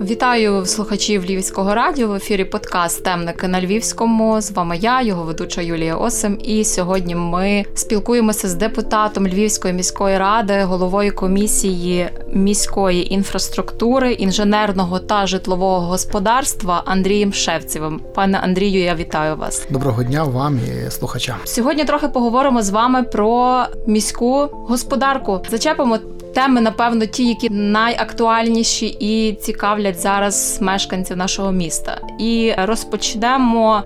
Вітаю 0.00 0.66
слухачів 0.66 1.24
Львівського 1.24 1.74
радіо 1.74 2.08
в 2.08 2.14
ефірі 2.14 2.44
подкаст 2.44 3.04
Темники 3.04 3.48
на 3.48 3.60
Львівському. 3.60 4.40
З 4.40 4.50
вами 4.50 4.76
я, 4.76 5.02
його 5.02 5.22
ведуча 5.22 5.60
Юлія 5.60 5.96
Осим. 5.96 6.38
І 6.44 6.64
сьогодні 6.64 7.14
ми 7.14 7.64
спілкуємося 7.74 8.48
з 8.48 8.54
депутатом 8.54 9.26
Львівської 9.26 9.74
міської 9.74 10.18
ради, 10.18 10.62
головою 10.62 11.14
комісії 11.14 12.08
міської 12.32 13.14
інфраструктури, 13.14 14.12
інженерного 14.12 14.98
та 14.98 15.26
житлового 15.26 15.86
господарства 15.86 16.82
Андрієм 16.86 17.32
Шевцевим. 17.32 18.00
Пане 18.14 18.38
Андрію, 18.38 18.82
я 18.82 18.94
вітаю 18.94 19.36
вас. 19.36 19.66
Доброго 19.70 20.02
дня 20.02 20.24
вам 20.24 20.58
і 20.86 20.90
слухачам. 20.90 21.36
Сьогодні 21.44 21.84
трохи 21.84 22.08
поговоримо 22.08 22.62
з 22.62 22.70
вами 22.70 23.02
про 23.02 23.64
міську 23.86 24.48
господарку. 24.52 25.40
Зачепимо 25.50 25.98
Теми, 26.34 26.60
напевно, 26.60 27.06
ті, 27.06 27.28
які 27.28 27.50
найактуальніші 27.50 28.86
і 29.00 29.32
цікавлять 29.32 30.00
зараз 30.00 30.58
мешканців 30.60 31.16
нашого 31.16 31.52
міста. 31.52 32.00
І 32.18 32.52
розпочнемо 32.58 33.82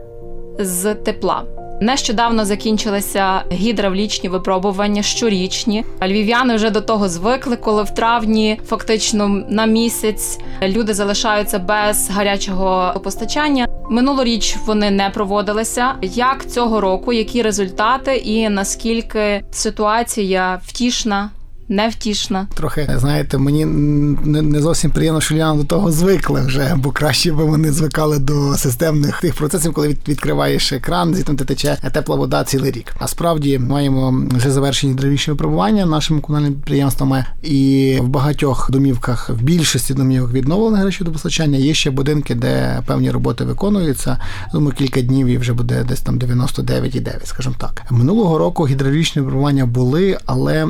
з 0.59 0.95
тепла. 0.95 1.45
Нещодавно 1.81 2.45
закінчилися 2.45 3.43
гідравлічні 3.53 4.29
випробування 4.29 5.03
щорічні. 5.03 5.85
Львів'яни 6.03 6.55
вже 6.57 6.71
до 6.71 6.81
того 6.81 7.09
звикли, 7.09 7.57
коли 7.57 7.83
в 7.83 7.91
травні, 7.91 8.61
фактично 8.67 9.29
на 9.49 9.67
місяць, 9.67 10.39
люди 10.63 10.95
залишаються 10.95 11.59
без 11.59 12.11
гарячого 12.11 13.01
постачання. 13.05 13.67
Минулоріч 13.91 14.57
вони 14.67 14.91
не 14.91 15.11
проводилися. 15.11 15.95
Як 16.03 16.51
цього 16.51 16.81
року, 16.81 17.13
які 17.13 17.43
результати, 17.43 18.17
і 18.17 18.49
наскільки 18.49 19.45
ситуація 19.51 20.61
втішна? 20.65 21.31
Невтішна. 21.69 22.47
Трохи 22.55 22.89
знаєте, 22.97 23.39
мені 23.39 23.65
не, 23.65 24.61
зовсім 24.61 24.91
приємно, 24.91 25.21
що 25.21 25.35
Ляна 25.35 25.55
до 25.55 25.65
того 25.65 25.93
звикли 25.93 26.41
вже, 26.41 26.75
бо 26.77 26.91
краще 26.91 27.33
би 27.33 27.45
вони 27.45 27.73
звикали 27.73 28.19
до 28.19 28.55
системних 28.57 29.21
тих 29.21 29.35
процесів, 29.35 29.73
коли 29.73 29.89
від, 29.89 29.99
відкриваєш 30.09 30.73
екран, 30.73 31.15
звідти 31.15 31.45
тече 31.45 31.79
тепла 31.93 32.17
вода 32.17 32.45
цілий 32.45 32.71
рік. 32.71 32.95
А 32.99 33.09
справді 33.09 33.59
маємо 33.59 34.23
вже 34.31 34.51
завершені 34.51 34.95
древіші 34.95 35.31
випробування 35.31 35.87
нашими 35.87 36.21
комунальними 36.21 36.57
підприємствами, 36.57 37.25
і 37.43 37.99
в 38.03 38.09
багатьох 38.09 38.71
домівках, 38.71 39.31
в 39.31 39.43
більшості 39.43 39.95
домівок 39.95 40.33
відновлене 40.33 40.79
гарячого 40.79 41.13
постачання. 41.13 41.59
Є 41.59 41.75
ще 41.75 41.91
будинки, 41.91 42.35
де 42.35 42.83
певні 42.87 43.11
роботи 43.11 43.45
виконуються. 43.45 44.19
Думаю, 44.53 44.77
кілька 44.79 45.01
днів 45.01 45.27
і 45.27 45.39
вже 45.39 45.53
буде 45.53 45.85
десь 45.89 46.01
там 46.01 46.19
99,9, 46.19 47.27
скажімо 47.27 47.55
так. 47.59 47.83
Минулого 47.91 48.39
року 48.39 48.67
гідравлічні 48.67 49.23
випробування 49.23 49.67
були, 49.67 50.19
але. 50.27 50.69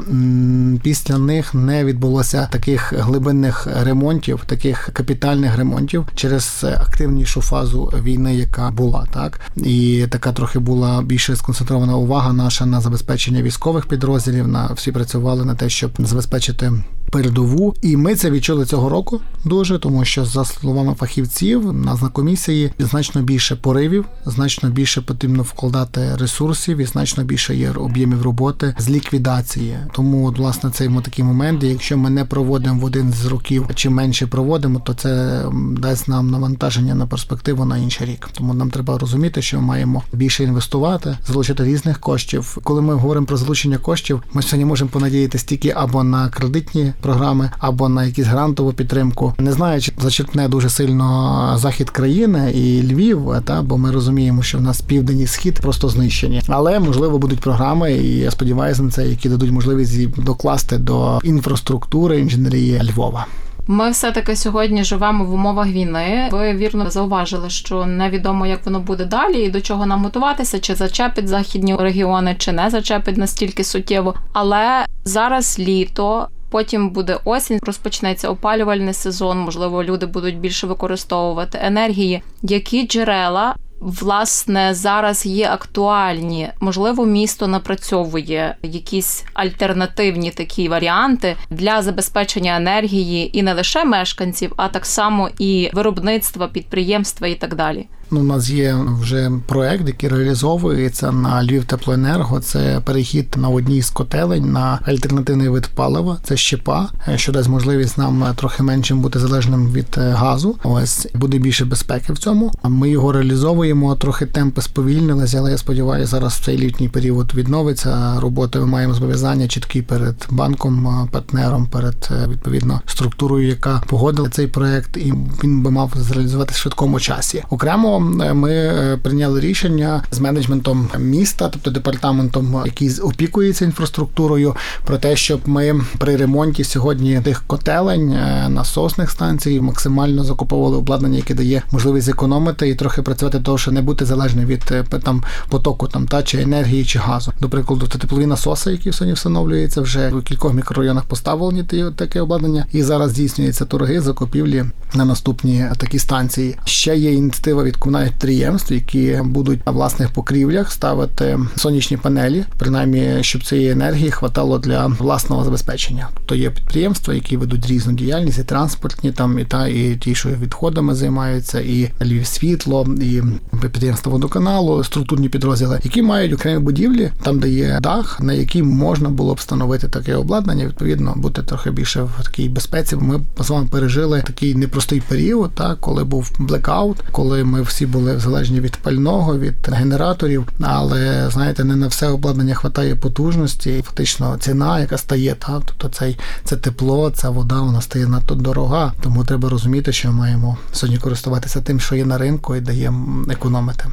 Після 0.85 1.19
них 1.19 1.55
не 1.55 1.85
відбулося 1.85 2.49
таких 2.53 2.93
глибинних 2.93 3.67
ремонтів, 3.83 4.43
таких 4.47 4.91
капітальних 4.93 5.57
ремонтів 5.57 6.07
через 6.15 6.65
активнішу 6.65 7.41
фазу 7.43 7.93
війни, 8.03 8.35
яка 8.35 8.71
була, 8.71 9.07
так 9.13 9.41
і 9.57 10.07
така 10.11 10.33
трохи 10.33 10.59
була 10.59 11.03
більше 11.03 11.37
сконцентрована 11.37 11.97
увага 11.97 12.33
наша 12.33 12.67
на 12.67 12.81
забезпечення 12.81 13.43
військових 13.43 13.87
підрозділів. 13.87 14.49
На 14.49 14.67
всі 14.67 14.93
працювали 14.93 15.45
на 15.45 15.55
те, 15.55 15.69
щоб 15.69 15.91
забезпечити 15.99 16.73
передову, 17.15 17.75
і 17.83 17.97
ми 17.97 18.15
це 18.15 18.31
відчули 18.31 18.67
цього 18.67 18.89
року 18.89 19.21
дуже, 19.45 19.79
тому 19.79 20.05
що 20.05 20.25
за 20.25 20.45
словами 20.45 20.95
фахівців 20.95 21.73
на 21.73 21.97
комісії 21.97 22.73
значно 22.79 23.23
більше 23.23 23.57
поривів, 23.57 24.05
значно 24.27 24.71
більше 24.71 25.01
потрібно 25.01 25.43
вкладати 25.43 26.17
ресурсів 26.17 26.79
і 26.79 26.85
значно 26.85 27.25
більше 27.25 27.57
є 27.57 27.71
об'ємів 27.71 28.23
роботи 28.23 28.75
з 28.79 28.91
ліквідації. 28.91 29.77
Тому, 29.93 30.27
от, 30.27 30.39
власне, 30.39 30.71
цей 30.71 30.91
такий 31.05 31.25
момент. 31.25 31.63
Якщо 31.63 31.97
ми 31.97 32.11
не 32.11 32.25
проводимо 32.25 32.81
в 32.81 32.85
один 32.85 33.13
з 33.13 33.27
років 33.27 33.69
чи 33.75 33.91
менше 33.91 34.27
проводимо, 34.27 34.81
то 34.81 34.95
це 34.95 35.43
дасть 35.79 36.09
нам 36.09 36.31
навантаження 36.31 36.95
на 36.95 37.07
перспективу 37.07 37.65
на 37.65 37.79
інший 37.79 38.07
рік. 38.07 38.29
Тому 38.33 38.55
нам 38.55 38.71
треба 38.71 38.99
розуміти, 38.99 39.43
що 39.43 39.57
ми 39.57 39.63
маємо 39.63 40.03
більше 40.13 40.45
інвестувати, 40.45 41.19
залучити 41.27 41.65
різних 41.65 42.01
коштів. 42.01 42.59
Коли 42.63 42.83
ми 42.83 42.95
говоримо 42.95 43.27
про 43.27 43.37
залучення 43.37 43.79
коштів, 43.79 44.23
ми 44.33 44.43
сьогодні 44.43 44.65
можемо 44.65 44.91
понадіятися 44.91 45.47
тільки 45.47 45.71
або 45.71 46.05
на 46.05 46.29
кредитні 46.29 46.93
програми, 47.05 47.51
або 47.59 47.89
на 47.89 48.05
якісь 48.05 48.27
грантову 48.27 48.73
підтримку. 48.73 49.35
Не 49.39 49.53
знаю, 49.53 49.81
чи 49.81 49.93
зачерпне 49.99 50.49
дуже 50.49 50.69
сильно 50.69 51.55
захід 51.57 51.91
країни 51.91 52.53
і 52.55 52.83
Львів, 52.83 53.33
та 53.45 53.63
бо 53.63 53.79
ми 53.79 53.91
розуміємо, 53.91 54.43
що 54.43 54.59
в 54.59 54.61
нас 54.61 54.81
південь 54.81 55.21
і 55.21 55.27
схід 55.27 55.61
просто 55.61 55.89
знищені, 55.89 56.43
але 56.49 56.81
можливо 56.81 57.19
будуть 57.19 57.41
програми, 57.41 57.93
і 57.93 58.19
я 58.19 58.31
сподіваюся 58.31 58.83
на 58.83 58.91
це, 58.91 59.07
які 59.07 59.29
дадуть 59.29 59.51
можливість 59.51 60.23
докласти 60.23 60.79
до 60.79 61.21
інфраструктури 61.25 62.21
інженерії 62.21 62.81
Львова. 62.91 63.27
Ми 63.67 63.91
все 63.91 64.13
таки 64.13 64.37
сьогодні 64.37 64.85
живемо 64.85 65.25
в 65.25 65.35
умовах 65.35 65.67
війни. 65.69 66.29
Ви 66.33 66.53
вірно 66.53 66.91
зауважили, 66.91 67.51
що 67.51 67.87
невідомо, 67.87 68.47
як 68.47 68.65
воно 68.65 68.81
буде 68.81 69.05
далі, 69.05 69.45
і 69.45 69.51
до 69.51 69.61
чого 69.61 69.87
нам 69.87 70.05
готуватися, 70.05 70.61
чи 70.61 70.75
зачепить 70.75 71.29
західні 71.29 71.77
регіони, 71.77 72.37
чи 72.39 72.53
не 72.53 72.71
зачепить 72.71 73.17
настільки 73.17 73.65
суттєво. 73.65 74.15
Але 74.33 74.87
зараз 75.05 75.59
літо. 75.59 76.29
Потім 76.55 76.91
буде 76.91 77.19
осінь, 77.25 77.59
розпочнеться 77.63 78.29
опалювальний 78.29 78.95
сезон. 78.95 79.39
Можливо, 79.39 79.85
люди 79.85 80.07
будуть 80.07 80.39
більше 80.39 80.67
використовувати 80.67 81.59
енергії. 81.63 82.23
Які 82.43 82.87
джерела 82.87 83.55
власне 83.81 84.75
зараз 84.75 85.27
є 85.27 85.49
актуальні. 85.49 86.49
Можливо, 86.61 87.07
місто 87.07 87.47
напрацьовує 87.47 88.57
якісь 88.63 89.25
альтернативні 89.35 90.31
такі 90.31 90.69
варіанти 90.69 91.37
для 91.51 91.83
забезпечення 91.83 92.57
енергії 92.57 93.39
і 93.39 93.43
не 93.43 93.55
лише 93.55 93.85
мешканців, 93.85 94.53
а 94.57 94.69
так 94.69 94.87
само 94.87 95.31
і 95.39 95.71
виробництва, 95.73 96.49
підприємства 96.49 97.29
і 97.29 97.35
так 97.35 97.55
далі. 97.55 97.87
Ну, 98.11 98.21
у 98.21 98.25
нас 98.25 98.51
є 98.51 98.77
вже 99.01 99.31
проект, 99.47 99.89
який 99.89 100.09
реалізовується 100.09 101.13
на 101.13 101.45
Львів 101.45 101.65
Теплоенерго. 101.65 102.41
Це 102.41 102.81
перехід 102.85 103.27
на 103.37 103.49
одній 103.49 103.83
з 103.83 103.91
котелень 103.91 104.53
на 104.53 104.79
альтернативний 104.87 105.49
вид 105.49 105.67
палива. 105.75 106.19
Це 106.23 106.37
щепа, 106.37 106.89
що 107.17 107.33
дасть 107.33 107.49
можливість 107.49 107.99
нам 107.99 108.25
трохи 108.37 108.63
меншим 108.63 109.01
бути 109.01 109.19
залежним 109.19 109.73
від 109.73 109.87
е, 109.99 110.11
газу. 110.11 110.57
Ось 110.63 111.09
буде 111.15 111.39
більше 111.39 111.65
безпеки 111.65 112.13
в 112.13 112.19
цьому. 112.19 112.53
Ми 112.63 112.91
його 112.91 113.13
реалізовуємо. 113.13 113.95
Трохи 113.95 114.27
темпи 114.27 114.63
сповільнилися, 114.63 115.39
але 115.39 115.51
я 115.51 115.59
сподіваюся, 115.59 116.11
зараз 116.11 116.35
цей 116.35 116.59
літній 116.59 116.89
період 116.89 117.35
відновиться 117.35 118.21
робота. 118.21 118.59
Ми 118.59 118.67
маємо 118.67 118.95
зобов'язання 118.95 119.49
чіткі 119.49 119.83
перед 119.83 120.27
банком, 120.31 120.89
е, 120.89 121.09
партнером, 121.13 121.67
перед 121.67 122.09
е, 122.11 122.29
відповідно 122.29 122.81
структурою, 122.87 123.49
яка 123.49 123.83
погодила 123.87 124.29
цей 124.29 124.47
проект, 124.47 124.97
і 124.97 125.15
він 125.45 125.63
би 125.63 125.71
мав 125.71 125.93
зреалізувати 125.97 126.53
в 126.55 126.57
швидкому 126.57 127.01
часі. 127.01 127.45
Окремо 127.51 127.94
ми 127.99 128.53
е, 128.53 128.99
прийняли 129.03 129.41
рішення 129.41 130.03
з 130.11 130.21
менеджментом 130.21 130.89
міста, 130.99 131.49
тобто 131.49 131.71
департаментом, 131.71 132.63
який 132.67 133.01
опікується 133.01 133.65
інфраструктурою, 133.65 134.57
про 134.85 134.99
те, 134.99 135.17
щоб 135.17 135.41
ми 135.47 135.81
при 135.99 136.17
ремонті 136.17 136.65
сьогодні 136.65 137.21
тих 137.21 137.45
котелень 137.47 138.13
е, 138.13 138.49
насосних 138.49 139.11
станцій 139.11 139.61
максимально 139.61 140.25
закуповували 140.25 140.77
обладнання, 140.77 141.17
яке 141.17 141.35
дає 141.35 141.63
можливість 141.71 142.07
зекономити 142.07 142.69
і 142.69 142.75
трохи 142.75 143.03
працювати, 143.03 143.41
того, 143.41 143.59
що 143.59 143.73
не 143.73 143.83
бути 143.83 144.05
залежним 144.05 144.47
від 144.47 144.63
е, 144.71 144.85
там 145.05 145.25
потоку 145.49 145.89
там 145.89 146.07
та 146.07 146.23
чи 146.23 146.43
енергії 146.43 146.85
чи 146.85 146.99
газу. 146.99 147.33
До 147.41 147.49
прикладу, 147.49 147.87
то 147.87 147.99
теплові 147.99 148.27
насоси, 148.27 148.71
які 148.71 148.93
сьогодні 148.93 149.15
встановлюються, 149.15 149.81
вже 149.81 150.09
в 150.09 150.23
кількох 150.23 150.55
мікрорайонах 150.55 151.05
поставлені 151.05 151.65
таке 151.97 152.21
обладнання, 152.21 152.67
і 152.73 152.83
зараз 152.83 153.11
здійснюються 153.11 153.65
торги 153.65 154.01
закупівлі 154.01 154.65
на 154.95 155.05
наступні 155.05 155.67
такі 155.77 155.99
станції. 155.99 156.57
Ще 156.65 156.97
є 156.97 157.13
ініціатива 157.13 157.63
від 157.63 157.77
комунальних 157.85 158.13
підприємств, 158.13 158.73
які 158.73 159.21
будуть 159.25 159.67
на 159.67 159.73
власних 159.73 160.11
покрівлях 160.11 160.73
ставити 160.73 161.39
сонячні 161.57 161.97
панелі, 161.97 162.45
принаймні, 162.59 163.19
щоб 163.21 163.45
цієї 163.45 163.71
енергії 163.71 164.11
хватало 164.11 164.59
для 164.59 164.87
власного 164.87 165.45
забезпечення. 165.45 166.09
Тобто 166.15 166.35
є 166.35 166.51
підприємства, 166.51 167.15
які 167.15 167.37
ведуть 167.37 167.67
різну 167.67 167.93
діяльність, 167.93 168.39
і 168.39 168.45
транспортні 168.45 169.13
там 169.13 169.39
і 169.39 169.45
та 169.45 169.69
і 169.69 169.97
ті, 169.97 170.15
що 170.15 170.29
відходами 170.29 170.95
займаються, 170.95 171.61
і 171.61 171.91
Львів 172.03 172.27
світло, 172.27 172.87
і 173.01 173.23
підприємства 173.63 174.13
водоканалу, 174.13 174.85
структурні 174.85 175.29
підрозділи, 175.29 175.81
які 175.85 176.03
мають 176.03 176.33
окремі 176.33 176.59
будівлі, 176.59 177.11
там 177.23 177.39
де 177.41 177.49
є 177.49 177.79
дах, 177.83 178.21
на 178.21 178.33
який 178.33 178.63
можна 178.63 179.09
було 179.09 179.35
б 179.35 179.37
встановити 179.37 179.89
таке 179.89 180.15
обладнання. 180.15 180.67
Відповідно, 180.67 181.15
бути 181.17 181.43
трохи 181.43 181.71
більше 181.71 182.03
в 182.03 182.25
такій 182.25 182.49
безпеці. 182.49 182.97
Ми 182.97 183.21
з 183.41 183.51
вами 183.51 183.69
пережили 183.71 184.23
такий 184.27 184.55
непростий 184.55 185.03
період, 185.09 185.51
так 185.55 185.81
коли 185.81 186.05
був 186.05 186.31
блекаут, 186.39 186.97
коли 187.13 187.45
ми 187.45 187.63
всі 187.63 187.74
були 187.83 188.19
залежні 188.19 188.61
від 188.61 188.77
пального, 188.77 189.39
від 189.39 189.69
генераторів. 189.69 190.49
Але 190.61 191.31
знаєте, 191.31 191.65
не 191.65 191.77
на 191.77 191.87
все 191.87 192.09
обладнання 192.09 192.55
хватає 192.55 192.97
потужності, 192.97 193.83
фактично 193.83 194.37
ціна, 194.41 194.81
яка 194.81 194.99
стає, 194.99 195.35
так 195.35 195.63
тобто 195.67 195.89
цей 195.89 196.19
це 196.45 196.57
тепло, 196.57 197.11
ця 197.11 197.31
вода 197.31 197.61
вона 197.61 197.81
стає 197.81 198.07
надто 198.07 198.35
дорога. 198.35 198.93
Тому 199.01 199.25
треба 199.25 199.49
розуміти, 199.49 199.93
що 199.93 200.13
ми 200.13 200.15
маємо 200.15 200.57
сьогодні 200.73 200.99
користуватися 200.99 201.61
тим, 201.61 201.81
що 201.81 201.97
є 201.97 202.05
на 202.05 202.19
ринку, 202.19 202.57
і 202.57 202.61
даємо 202.61 203.25
економити. 203.33 203.85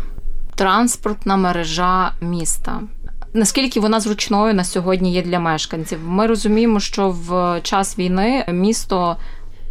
Транспортна 0.56 1.38
мережа 1.38 2.12
міста. 2.22 2.80
Наскільки 3.34 3.80
вона 3.80 4.00
зручною 4.00 4.54
на 4.54 4.64
сьогодні 4.64 5.14
є 5.14 5.22
для 5.22 5.40
мешканців? 5.40 6.00
Ми 6.06 6.28
розуміємо, 6.28 6.80
що 6.80 7.10
в 7.10 7.62
час 7.64 8.00
війни 8.00 8.46
місто 8.52 9.18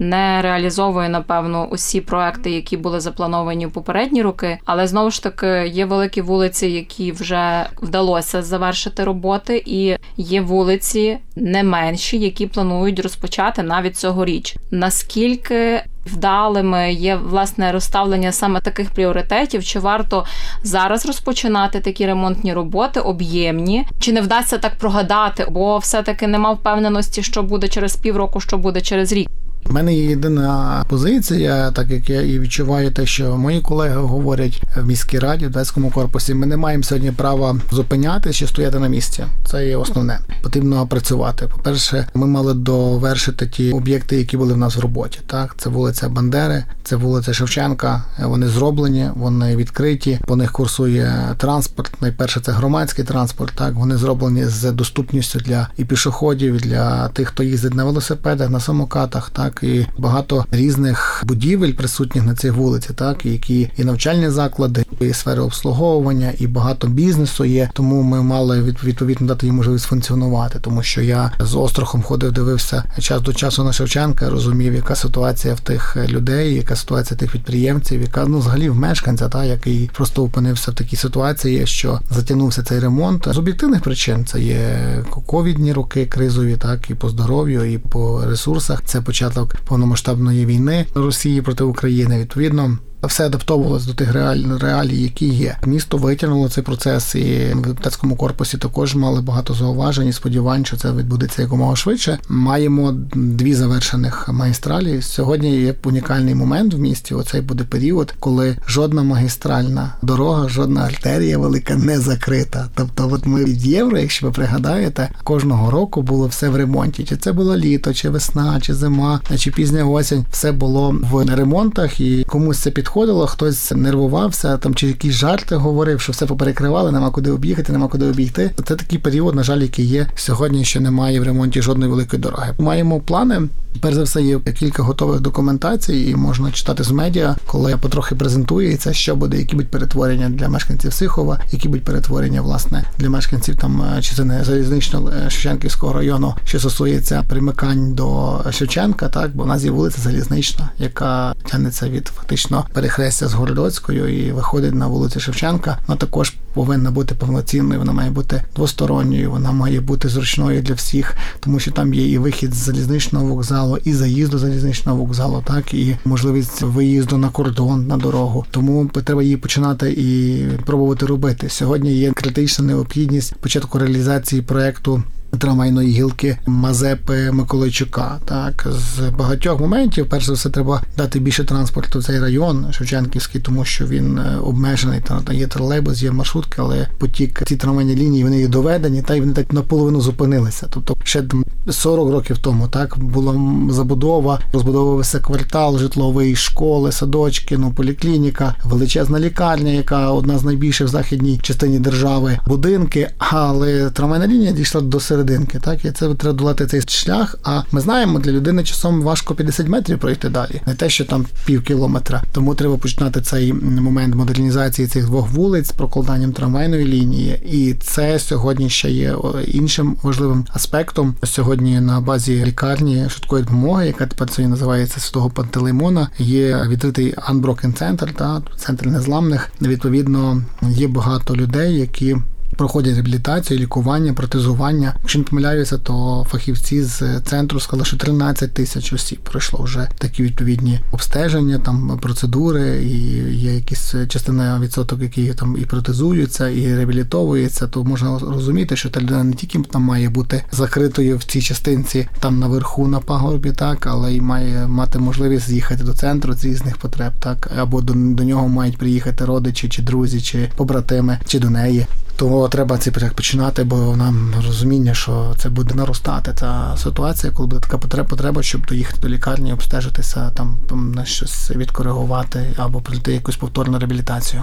не 0.01 0.43
реалізовує 0.43 1.09
напевно 1.09 1.67
усі 1.67 2.01
проекти, 2.01 2.51
які 2.51 2.77
були 2.77 3.01
заплановані 3.01 3.67
в 3.67 3.73
попередні 3.73 4.23
роки. 4.23 4.59
Але 4.65 4.87
знову 4.87 5.11
ж 5.11 5.23
таки 5.23 5.69
є 5.69 5.85
великі 5.85 6.21
вулиці, 6.21 6.67
які 6.67 7.13
вже 7.13 7.67
вдалося 7.83 8.43
завершити 8.43 9.05
роботи, 9.05 9.63
і 9.67 9.97
є 10.17 10.41
вулиці 10.41 11.19
не 11.37 11.63
менші, 11.63 12.19
які 12.19 12.47
планують 12.47 13.01
розпочати 13.01 13.63
навіть 13.63 13.97
цьогоріч. 13.97 14.57
Наскільки 14.71 15.83
вдалими 16.07 16.93
є 16.93 17.17
власне 17.17 17.73
розставлення 17.73 18.33
саме 18.33 18.61
таких 18.61 18.91
пріоритетів, 18.91 19.65
чи 19.65 19.79
варто 19.79 20.25
зараз 20.63 21.07
розпочинати 21.07 21.81
такі 21.81 22.07
ремонтні 22.07 22.53
роботи, 22.53 23.01
об'ємні, 23.01 23.87
чи 23.99 24.13
не 24.13 24.21
вдасться 24.21 24.59
так 24.59 24.75
прогадати, 24.79 25.47
бо 25.51 25.79
все-таки 25.79 26.27
нема 26.27 26.53
впевненості, 26.53 27.23
що 27.23 27.43
буде 27.43 27.69
через 27.69 27.97
півроку, 27.97 28.41
що 28.41 28.59
буде 28.59 28.81
через 28.81 29.13
рік. 29.13 29.31
У 29.69 29.73
мене 29.73 29.95
є 29.95 30.05
єдина 30.05 30.85
позиція, 30.89 31.71
так 31.71 31.91
як 31.91 32.11
я 32.11 32.23
і 32.23 32.39
відчуваю 32.39 32.91
те, 32.91 33.07
що 33.07 33.37
мої 33.37 33.61
колеги 33.61 34.01
говорять 34.01 34.63
в 34.77 34.87
міській 34.87 35.19
раді, 35.19 35.47
в 35.47 35.51
Децькому 35.51 35.91
корпусі. 35.91 36.35
Ми 36.35 36.47
не 36.47 36.57
маємо 36.57 36.85
сьогодні 36.85 37.11
права 37.13 37.57
зупинятися 37.71 38.39
чи 38.39 38.47
стояти 38.47 38.79
на 38.79 38.89
місці. 38.89 39.25
Це 39.45 39.67
є 39.67 39.77
основне. 39.77 40.19
Потрібно 40.43 40.87
працювати. 40.87 41.47
По-перше, 41.57 42.07
ми 42.15 42.27
мали 42.27 42.55
довершити 42.55 43.47
ті 43.47 43.73
об'єкти, 43.73 44.17
які 44.17 44.37
були 44.37 44.55
в 44.55 44.57
нас 44.57 44.77
в 44.77 44.81
роботі. 44.81 45.19
Так, 45.27 45.55
це 45.59 45.71
вулиця 45.71 46.09
Бандери, 46.09 46.65
це 46.85 46.97
вулиця 46.97 47.35
Шевченка. 47.35 48.05
Вони 48.23 48.49
зроблені, 48.49 49.11
вони 49.15 49.57
відкриті. 49.57 50.21
По 50.27 50.37
них 50.37 50.53
курсує 50.53 51.35
транспорт. 51.39 51.93
Найперше 52.01 52.41
це 52.41 52.53
громадський 52.53 53.05
транспорт. 53.05 53.53
Так 53.55 53.75
вони 53.75 53.97
зроблені 53.97 54.45
з 54.45 54.73
доступністю 54.73 55.39
для 55.39 55.69
і 55.77 55.85
пішоходів, 55.85 56.57
для 56.57 57.09
тих, 57.09 57.29
хто 57.29 57.43
їздить 57.43 57.75
на 57.75 57.85
велосипедах, 57.85 58.51
на 58.51 58.61
самокатах. 58.61 59.31
Так 59.31 59.50
і 59.63 59.87
багато 59.99 60.45
різних 60.51 61.23
будівель 61.27 61.73
присутніх 61.73 62.25
на 62.25 62.35
цих 62.35 62.53
вулиці, 62.53 62.89
так 62.95 63.27
які 63.27 63.71
і 63.77 63.85
навчальні 63.85 64.31
заклади, 64.31 64.85
і 65.01 65.13
сфери 65.13 65.41
обслуговування, 65.41 66.33
і 66.39 66.47
багато 66.47 66.87
бізнесу 66.87 67.45
є. 67.45 67.71
Тому 67.75 68.03
ми 68.03 68.23
мали 68.23 68.63
відповідно 68.63 69.27
дати 69.27 69.47
їм 69.47 69.55
можливість 69.55 69.85
функціонувати, 69.85 70.59
тому 70.61 70.83
що 70.83 71.01
я 71.01 71.33
з 71.41 71.55
острахом 71.55 72.03
ходив, 72.03 72.33
дивився 72.33 72.85
час 72.99 73.23
до 73.23 73.33
часу 73.33 73.65
на 73.65 73.73
Шевченка, 73.73 74.31
розумів, 74.31 74.75
яка 74.75 74.95
ситуація 74.95 75.55
в 75.55 75.61
тих 75.61 75.97
людей, 76.09 76.55
яка 76.55 76.77
ситуація 76.77 77.19
тих 77.19 77.33
підприємців, 77.33 78.01
яка 78.03 78.25
ну 78.25 78.39
взагалі 78.39 78.69
в 78.69 78.77
мешканця, 78.77 79.29
та 79.29 79.45
який 79.45 79.91
просто 79.95 80.25
опинився 80.25 80.71
в 80.71 80.75
такій 80.75 80.97
ситуації, 80.97 81.67
що 81.67 82.01
затягнувся 82.11 82.63
цей 82.63 82.79
ремонт 82.79 83.29
з 83.31 83.39
об'єктивних 83.39 83.81
причин. 83.81 84.25
Це 84.27 84.41
є 84.41 85.05
ковідні 85.27 85.73
роки, 85.73 86.07
кризові, 86.07 86.57
так 86.57 86.91
і 86.91 86.95
по 86.95 87.09
здоров'ю, 87.09 87.73
і 87.73 87.79
по 87.79 88.25
ресурсах. 88.25 88.83
Це 88.85 89.01
початок 89.01 89.40
повномасштабної 89.47 90.47
війни 90.47 90.87
Росії 90.95 91.43
проти 91.43 91.65
України. 91.65 92.19
Відповідно, 92.19 92.79
все 93.03 93.27
адаптовувалось 93.27 93.87
до 93.87 93.95
тих 93.95 94.13
реалій, 94.61 95.03
які 95.03 95.29
є. 95.29 95.57
Місто 95.67 95.97
витягнуло 95.97 96.49
цей 96.49 96.65
процес, 96.65 97.15
і 97.15 97.53
в 97.55 97.63
депутатському 97.63 98.17
корпусі 98.17 98.59
також 98.59 98.95
мали 98.95 99.21
багато 99.21 99.55
зауважень 99.55 100.09
і 100.09 100.13
сподівань, 100.13 100.65
що 100.65 100.77
це 100.77 100.93
відбудеться 100.93 101.43
якомога 101.43 101.77
швидше. 101.77 102.19
Маємо 102.29 102.93
дві 103.15 103.55
завершених 103.55 104.29
магістралі. 104.29 105.03
Сьогодні 105.03 105.61
є 105.61 105.75
унікальний 105.85 106.35
момент 106.35 106.75
в 106.75 106.79
місті. 106.79 107.15
Оцей 107.15 107.41
буде 107.41 107.65
період, 107.65 108.15
коли 108.21 108.57
жодна 108.69 109.03
магістральна 109.03 109.95
дорога, 110.03 110.49
жодна 110.49 110.81
артерія 110.81 111.39
велика 111.39 111.77
не 111.77 112.01
закрита. 112.01 112.69
Тобто, 112.75 113.09
от 113.13 113.27
ми 113.27 113.45
від 113.45 113.67
євро, 113.67 113.99
якщо 113.99 114.27
ви 114.27 114.33
пригадаєте, 114.33 115.09
кожного 115.25 115.71
року 115.71 116.03
було 116.03 116.27
все 116.27 116.49
в 116.49 116.57
ремонті. 116.57 117.05
Чи 117.05 117.17
це 117.17 117.33
було 117.33 117.57
літо, 117.57 117.95
чи 117.95 118.11
весна, 118.11 118.61
чи 118.61 118.75
зима, 118.75 119.21
чи 119.39 119.51
пізня 119.51 119.85
осінь, 119.85 120.25
все 120.31 120.53
було 120.53 120.97
в 121.11 121.37
ремонтах, 121.37 122.01
і 122.01 122.25
комусь 122.25 122.59
це 122.59 122.71
підходить 122.71 122.90
підходило, 122.91 123.27
хтось 123.27 123.73
нервувався, 123.73 124.57
там 124.59 124.75
чи 124.75 124.87
якісь 124.87 125.13
жарти 125.13 125.57
говорив, 125.57 126.01
що 126.01 126.13
все 126.13 126.27
поперекривали, 126.27 126.93
нема 126.93 127.11
куди 127.11 127.31
об'їхати, 127.31 127.73
нема 127.73 127.89
куди 127.89 128.07
обійти. 128.07 128.51
Це 128.65 128.77
такий 128.77 128.99
період, 128.99 129.35
на 129.35 129.43
жаль, 129.43 129.59
який 129.61 129.85
є 129.85 130.07
сьогодні, 130.15 130.65
що 130.65 130.81
немає 130.81 131.21
в 131.21 131.23
ремонті 131.23 131.63
жодної 131.63 131.91
великої 131.91 132.23
дороги. 132.23 132.55
Маємо 132.59 133.01
плани. 133.01 133.41
Перш 133.81 133.95
за 133.95 134.03
все, 134.03 134.23
є 134.23 134.39
кілька 134.39 134.83
готових 134.83 135.21
документацій, 135.21 136.07
і 136.11 136.17
можна 136.17 136.51
читати 136.51 136.83
з 136.83 136.91
медіа, 136.91 137.37
коли 137.47 137.77
потрохи 137.77 138.15
презентується, 138.15 138.93
що 138.93 139.17
буде, 139.17 139.39
які 139.39 139.57
будуть 139.57 139.71
перетворення 139.71 140.29
для 140.29 140.49
мешканців 140.49 140.93
Сихова, 140.93 141.41
які 141.53 141.69
будуть 141.69 141.85
перетворення 141.85 142.43
власне 142.43 142.85
для 142.99 143.11
мешканців 143.11 143.57
там 143.57 143.83
е, 143.83 144.03
чи 144.03 144.15
це 144.15 144.25
не 144.25 144.45
залізнично 144.45 145.13
е, 145.27 145.31
Шевченківського 145.31 145.93
району, 145.93 146.35
що 146.45 146.61
стосується 146.61 147.25
примикань 147.29 147.95
до 147.95 148.41
Шевченка, 148.51 149.09
так 149.09 149.37
бо 149.37 149.43
в 149.43 149.47
нас 149.47 149.65
є 149.65 149.71
вулиця 149.71 150.01
Залізнична, 150.01 150.71
яка 150.79 151.35
тягнеться 151.51 151.89
від 151.89 152.09
фактично 152.09 152.67
перехрестя 152.73 153.29
з 153.29 153.35
Городоцькою 153.35 154.27
і 154.27 154.33
виходить 154.33 154.75
на 154.75 154.87
вулицю 154.87 155.21
Шевченка. 155.21 155.79
Вона 155.87 156.01
також 156.01 156.35
повинна 156.55 156.91
бути 156.91 157.15
повноцінною, 157.15 157.81
вона 157.81 157.93
має 157.93 158.11
бути 158.11 158.43
двосторонньою, 158.57 159.31
вона 159.31 159.53
має 159.53 159.81
бути 159.81 160.09
зручною 160.09 160.63
для 160.63 160.75
всіх, 160.75 161.17
тому 161.41 161.61
що 161.61 161.71
там 161.71 161.95
є 161.95 162.09
і 162.09 162.19
вихід 162.19 162.55
з 162.55 162.57
залізничного 162.57 163.27
вокзалу, 163.27 163.79
і 163.85 163.95
заїзд 163.95 164.31
до 164.31 164.39
залізничного 164.39 164.99
вокзалу, 164.99 165.43
так 165.47 165.75
і 165.75 165.97
можливість 166.05 166.63
виїзду 166.63 167.19
на 167.19 167.29
кордон 167.29 167.87
на 167.87 167.97
дорогу. 167.97 168.45
Тому 168.51 168.91
треба 169.05 169.23
її 169.23 169.37
починати 169.37 169.93
і 169.93 170.41
пробувати 170.67 171.07
робити. 171.07 171.49
Сьогодні 171.49 171.93
є 171.93 172.13
критична 172.13 172.65
необхідність 172.65 173.35
початку 173.35 173.79
реалізації 173.79 174.43
проекту 174.43 175.03
трамвайної 175.39 175.91
гілки 175.93 176.39
Мазепи 176.47 177.33
Миколайчука. 177.33 178.19
Так 178.25 178.67
з 178.71 179.11
багатьох 179.11 179.61
моментів, 179.61 180.07
перш 180.11 180.27
за 180.27 180.33
все, 180.33 180.51
треба 180.51 180.83
дати 180.97 181.21
більше 181.21 181.45
транспорту 181.45 181.99
в 181.99 182.05
цей 182.05 182.21
район 182.21 182.67
Шевченківський, 182.73 183.41
тому 183.41 183.65
що 183.65 183.87
він 183.87 184.19
е, 184.19 184.37
обмежений. 184.43 185.01
Та 185.25 185.33
є 185.33 185.47
тролейбус, 185.47 186.03
є 186.03 186.11
маршрутки, 186.11 186.57
але 186.59 186.89
потік 186.99 187.43
ці 187.47 187.57
трамвайні 187.57 187.97
лінії 187.97 188.25
вони 188.25 188.41
є 188.41 188.49
доведені, 188.49 189.03
та 189.03 189.15
й 189.15 189.21
вони 189.21 189.33
так 189.33 189.53
наполовину 189.53 190.01
зупинилися. 190.01 190.67
Тобто 190.71 190.97
ще 191.05 191.23
40 191.71 192.11
років 192.11 192.39
тому 192.39 192.69
так 192.69 192.99
була 192.99 193.35
забудова, 193.71 194.41
розбудовувався 194.53 195.19
квартал 195.19 195.79
житловий, 195.79 196.37
школи, 196.37 196.93
садочки, 196.93 197.59
ну 197.59 197.73
поліклініка, 197.73 198.55
величезна 198.65 199.21
лікарня, 199.21 199.71
яка 199.71 200.11
одна 200.11 200.39
з 200.39 200.45
найбільших 200.45 200.87
в 200.87 200.91
західній 200.91 201.39
частині 201.43 201.79
держави, 201.79 202.39
будинки. 202.47 203.11
Але 203.19 203.91
трамвайна 203.91 204.27
лінія 204.27 204.53
дійшла 204.53 204.81
до 204.81 205.01
середини 205.01 205.20
серединки. 205.21 205.59
Так, 205.59 205.85
і 205.85 205.91
це 205.91 206.15
треба 206.15 206.39
долати 206.39 206.67
цей 206.67 206.81
шлях. 206.81 207.37
А 207.45 207.63
ми 207.73 207.81
знаємо, 207.81 208.19
для 208.19 208.33
людини 208.33 208.65
часом 208.65 209.03
важко 209.03 209.35
50 209.35 209.69
метрів 209.69 209.99
пройти 209.99 210.29
далі, 210.29 210.61
не 210.67 210.75
те, 210.75 210.91
що 210.91 211.05
там 211.05 211.27
пів 211.47 211.63
кілометра. 211.63 212.23
Тому 212.33 212.55
треба 212.55 212.77
починати 212.77 213.21
цей 213.21 213.53
момент 213.53 214.15
модернізації 214.15 214.89
цих 214.89 215.07
двох 215.07 215.31
вулиць 215.31 215.69
з 215.69 215.73
прокладанням 215.73 216.33
трамвайної 216.33 216.85
лінії. 216.85 217.43
І 217.45 217.75
це 217.75 218.19
сьогодні 218.19 218.71
ще 218.71 218.91
є 218.91 219.17
іншим 219.47 219.97
важливим 220.03 220.47
аспектом. 220.53 221.15
Сьогодні 221.25 221.81
на 221.81 222.01
базі 222.01 222.45
лікарні 222.45 223.07
швидкої 223.09 223.45
допомоги, 223.45 223.87
яка 223.87 224.07
тепер 224.07 224.29
це 224.29 224.49
називається 224.49 225.01
Святого 225.01 225.31
Пантелеймона, 225.31 226.09
є 226.19 226.67
відкритий 226.69 227.15
Unbroken 227.15 227.73
центр, 227.73 228.13
та 228.13 228.43
центр 228.57 228.87
незламних. 228.87 229.53
Відповідно, 229.63 230.43
є 230.63 230.89
багато 230.89 231.37
людей, 231.37 231.79
які 231.79 232.17
проходять 232.61 232.95
реабілітацію, 232.95 233.61
лікування, 233.61 234.13
протезування. 234.13 234.95
Якщо 235.01 235.19
не 235.19 235.25
помиляюся, 235.25 235.79
то 235.79 236.27
фахівці 236.31 236.83
з 236.83 237.21
центру 237.21 237.61
сказали, 237.61 237.85
що 237.85 237.97
13 237.97 238.55
тисяч 238.55 238.93
осіб 238.93 239.19
пройшло 239.19 239.63
вже 239.63 239.89
такі 239.99 240.23
відповідні 240.23 240.81
обстеження, 240.93 241.59
там 241.59 241.99
процедури, 242.03 242.83
і 242.85 242.99
є 243.37 243.55
якісь 243.55 243.95
частина 244.09 244.61
відсоток, 244.61 245.01
які 245.03 245.35
там 245.35 245.57
і 245.61 245.65
протезуються, 245.65 246.49
і 246.49 246.75
реабілітовуються. 246.75 247.67
То 247.67 247.85
можна 247.85 248.19
розуміти, 248.19 248.77
що 248.77 248.91
та 248.91 249.01
людина 249.01 249.25
не 249.25 249.33
тільки 249.33 249.59
там 249.59 249.83
має 249.83 250.09
бути 250.09 250.45
закритою 250.53 251.17
в 251.17 251.25
цій 251.25 251.43
частинці, 251.43 252.09
там 252.21 252.39
наверху 252.39 252.89
на 252.89 253.01
пагорбі, 253.01 253.53
так, 253.53 253.87
але 253.87 254.15
й 254.15 254.21
має 254.21 254.67
мати 254.67 254.99
можливість 254.99 255.49
з'їхати 255.49 255.85
до 255.85 255.93
центру 255.93 256.35
з 256.35 256.45
різних 256.45 256.77
потреб, 256.77 257.13
так 257.21 257.51
або 257.59 257.81
до, 257.81 257.93
до 257.95 258.25
нього 258.25 258.49
мають 258.49 258.79
приїхати 258.79 259.25
родичі, 259.25 259.69
чи 259.69 259.83
друзі, 259.83 260.21
чи 260.21 260.51
побратими, 260.57 261.19
чи 261.27 261.39
до 261.39 261.51
неї. 261.51 261.87
Тому 262.21 262.49
треба 262.49 262.79
проект 262.93 263.17
починати, 263.17 263.65
бо 263.65 263.97
нам 263.97 264.35
розуміння, 264.47 264.95
що 264.95 265.35
це 265.39 265.49
буде 265.49 265.75
наростати 265.75 266.33
та 266.33 266.77
ситуація, 266.77 267.33
коли 267.33 267.47
буде 267.47 267.61
така 267.61 267.79
потреба, 268.05 268.43
щоб 268.43 268.67
доїхати 268.67 268.99
до 269.01 269.09
лікарні, 269.09 269.53
обстежитися, 269.53 270.31
там 270.31 270.59
на 270.93 271.05
щось 271.05 271.51
відкоригувати 271.51 272.55
або 272.57 272.81
пройти 272.81 273.13
якусь 273.13 273.37
повторну 273.37 273.79
реабілітацію. 273.79 274.43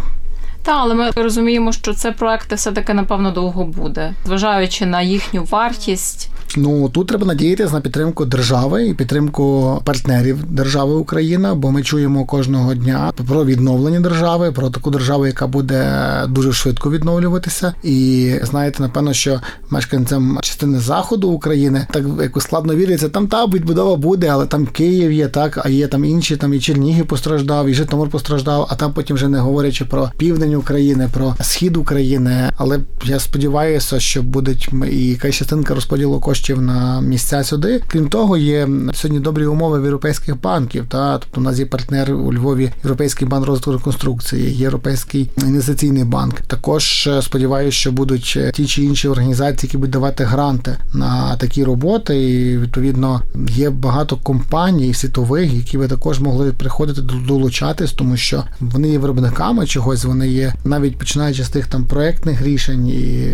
Та, 0.68 0.74
але 0.74 0.96
ми 0.96 1.12
розуміємо, 1.16 1.72
що 1.72 1.94
це 1.94 2.12
проекти 2.12 2.56
все 2.56 2.72
таки 2.72 2.94
напевно 2.94 3.32
довго 3.32 3.66
буде, 3.66 4.14
зважаючи 4.26 4.86
на 4.86 5.02
їхню 5.02 5.44
вартість. 5.44 6.30
Ну 6.58 6.90
тут 6.90 7.08
треба 7.08 7.26
надіятися 7.26 7.74
на 7.74 7.82
підтримку 7.82 8.26
держави 8.26 8.88
і 8.88 8.94
підтримку 8.94 9.78
партнерів 9.86 10.44
держави 10.44 10.94
Україна, 10.94 11.56
бо 11.56 11.72
ми 11.72 11.84
чуємо 11.84 12.26
кожного 12.26 12.74
дня 12.74 13.12
про 13.28 13.46
відновлення 13.46 14.00
держави, 14.00 14.52
про 14.52 14.70
таку 14.70 14.92
державу, 14.92 15.28
яка 15.28 15.48
буде 15.48 16.02
дуже 16.28 16.54
швидко 16.54 16.92
відновлюватися. 16.92 17.74
І 17.84 18.32
знаєте, 18.44 18.84
напевно, 18.84 19.14
що 19.14 19.42
мешканцям 19.70 20.40
частини 20.42 20.80
заходу 20.80 21.30
України 21.30 21.88
так 21.92 22.04
якось 22.22 22.44
складно 22.44 22.76
віриться. 22.76 23.10
Там 23.10 23.28
та 23.28 23.46
відбудова 23.46 23.96
буде, 23.96 24.28
але 24.28 24.46
там 24.46 24.66
Київ 24.66 25.12
є, 25.12 25.28
так 25.28 25.66
а 25.66 25.70
є 25.70 25.88
там 25.88 26.06
інші. 26.06 26.38
Там 26.38 26.54
і 26.54 26.60
Чернігів 26.60 27.08
постраждав, 27.08 27.68
і 27.68 27.74
Житомир 27.74 28.10
постраждав. 28.10 28.68
А 28.70 28.76
там 28.76 28.94
потім 28.94 29.16
вже 29.16 29.28
не 29.28 29.40
говорячи 29.40 29.86
про 29.86 30.12
південь 30.18 30.57
України, 30.58 31.10
про 31.14 31.36
схід 31.42 31.78
України. 31.78 32.52
Але 32.58 32.80
я 33.06 33.20
сподіваюся, 33.20 34.00
що 34.00 34.24
будуть 34.24 34.70
і 34.92 35.08
якась 35.08 35.36
частинка 35.36 35.76
розподілу 35.76 36.20
коштів 36.20 36.62
на 36.62 37.02
місця 37.02 37.44
сюди. 37.44 37.82
Крім 37.88 38.10
того, 38.10 38.38
є 38.38 38.70
сьогодні 38.94 39.20
добрі 39.20 39.46
умови 39.46 39.80
в 39.80 39.84
європейських 39.84 40.42
банків. 40.42 40.86
Та 40.90 41.18
тобто 41.18 41.42
у 41.42 41.44
нас 41.44 41.60
є 41.60 41.66
партнер 41.66 42.14
у 42.14 42.34
Львові, 42.34 42.72
Європейський 42.84 43.28
банк 43.28 43.46
розвитку 43.46 43.72
реконструкції, 43.72 44.56
Європейський 44.56 45.30
інвестиційний 45.38 46.04
банк. 46.04 46.42
Також 46.42 47.10
сподіваюся, 47.22 47.78
що 47.78 47.92
будуть 47.92 48.40
ті 48.54 48.66
чи 48.66 48.84
інші 48.84 49.08
організації, 49.08 49.68
які 49.68 49.78
будуть 49.78 49.92
давати 49.92 50.24
гранти 50.24 50.78
на 50.94 51.36
такі 51.38 51.64
роботи. 51.64 52.32
І 52.32 52.58
відповідно 52.58 53.22
є 53.50 53.70
багато 53.70 54.16
компаній 54.16 54.94
світових, 54.94 55.54
які 55.54 55.78
би 55.78 55.88
також 55.88 56.20
могли 56.20 56.52
приходити 56.52 57.02
долучатись, 57.02 57.92
тому 57.92 58.18
що 58.18 58.44
вони 58.60 58.90
є 58.90 59.00
виробниками 59.00 59.66
чогось. 59.66 60.06
Вони 60.06 60.30
є 60.30 60.47
навіть 60.64 60.98
починаючи 60.98 61.44
з 61.44 61.50
тих 61.50 61.68
там 61.68 61.86
проектних 61.86 62.42
рішень 62.42 62.88
і 62.88 63.34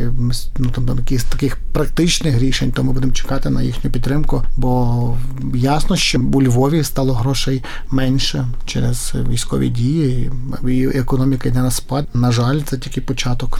ну 0.57 0.69
там, 0.69 0.85
там 0.85 0.97
якихось 0.97 1.23
таких 1.23 1.57
практичних 1.73 2.39
рішень, 2.39 2.71
то 2.71 2.83
ми 2.83 2.93
будемо 2.93 3.13
чекати 3.13 3.49
на 3.49 3.61
їхню 3.61 3.91
підтримку, 3.91 4.43
бо 4.57 5.17
ясно, 5.55 5.95
що 5.95 6.19
у 6.33 6.41
Львові 6.41 6.83
стало 6.83 7.13
грошей 7.13 7.63
менше 7.89 8.47
через 8.65 9.13
військові 9.29 9.69
дії, 9.69 10.31
і 10.67 10.85
економіка 10.85 11.49
йде 11.49 11.59
на 11.59 11.71
спад. 11.71 12.07
На 12.13 12.31
жаль, 12.31 12.61
це 12.61 12.77
тільки 12.77 13.01
початок. 13.01 13.59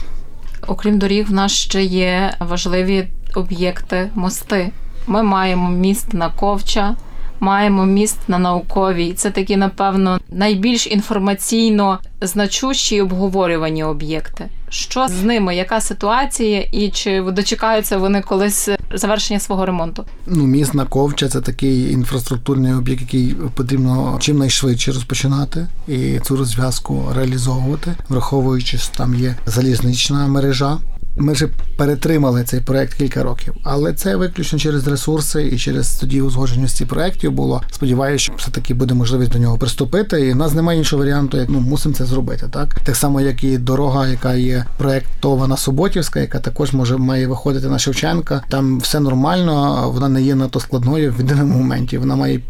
Окрім 0.66 0.98
доріг, 0.98 1.28
в 1.28 1.32
нас 1.32 1.52
ще 1.52 1.84
є 1.84 2.34
важливі 2.40 3.08
об'єкти 3.34 4.10
мости. 4.14 4.70
Ми 5.06 5.22
маємо 5.22 5.70
міст 5.70 6.14
на 6.14 6.28
Ковча. 6.28 6.96
Маємо 7.40 7.86
міст 7.86 8.18
на 8.28 8.38
науковій. 8.38 9.12
Це 9.12 9.30
такі, 9.30 9.56
напевно, 9.56 10.20
найбільш 10.30 10.86
інформаційно 10.86 11.98
значущі 12.20 12.96
і 12.96 13.00
обговорювані 13.00 13.84
об'єкти. 13.84 14.48
Що 14.68 15.08
з 15.08 15.22
ними? 15.22 15.56
Яка 15.56 15.80
ситуація, 15.80 16.60
і 16.72 16.88
чи 16.88 17.22
дочекаються 17.22 17.98
вони 17.98 18.20
колись 18.20 18.68
завершення 18.94 19.40
свого 19.40 19.66
ремонту? 19.66 20.04
Ну, 20.26 20.44
міст 20.44 20.74
на 20.74 20.84
ковча 20.84 21.28
це 21.28 21.40
такий 21.40 21.92
інфраструктурний 21.92 22.72
об'єкт, 22.72 23.00
який 23.00 23.34
потрібно 23.54 24.16
чим 24.20 24.38
найшвидше 24.38 24.92
розпочинати 24.92 25.66
і 25.88 26.18
цю 26.18 26.36
розв'язку 26.36 27.08
реалізовувати, 27.14 27.94
враховуючи, 28.08 28.78
що 28.78 28.96
там 28.96 29.14
є 29.14 29.36
залізнична 29.46 30.26
мережа. 30.26 30.78
Ми 31.16 31.32
вже 31.32 31.48
перетримали 31.76 32.44
цей 32.44 32.60
проект 32.60 32.94
кілька 32.94 33.22
років, 33.22 33.54
але 33.62 33.92
це 33.92 34.16
виключно 34.16 34.58
через 34.58 34.86
ресурси 34.86 35.48
і 35.52 35.58
через 35.58 35.94
тоді 35.94 36.20
узгодженості 36.20 36.84
проєктів 36.84 37.32
було. 37.32 37.62
Сподіваюся, 37.70 38.24
що 38.24 38.32
все 38.36 38.50
таки 38.50 38.74
буде 38.74 38.94
можливість 38.94 39.32
до 39.32 39.38
нього 39.38 39.58
приступити. 39.58 40.20
І 40.20 40.32
в 40.32 40.36
нас 40.36 40.54
немає 40.54 40.78
іншого 40.78 41.02
варіанту, 41.02 41.36
як 41.36 41.48
ну 41.48 41.60
мусимо 41.60 41.94
це 41.94 42.04
зробити. 42.04 42.48
Так 42.50 42.80
так 42.80 42.96
само, 42.96 43.20
як 43.20 43.44
і 43.44 43.58
дорога, 43.58 44.08
яка 44.08 44.34
є 44.34 44.64
проєктована 44.78 45.56
Суботівська, 45.56 46.20
яка 46.20 46.38
також 46.38 46.72
може 46.72 46.96
має 46.96 47.26
виходити 47.26 47.68
на 47.68 47.78
Шевченка. 47.78 48.42
Там 48.48 48.78
все 48.78 49.00
нормально, 49.00 49.84
вона 49.94 50.08
не 50.08 50.22
є 50.22 50.34
надто 50.34 50.60
складною 50.60 51.12
в 51.12 51.20
єдиному 51.20 51.58
моменті. 51.58 51.98
Вона 51.98 52.16
має 52.16 52.40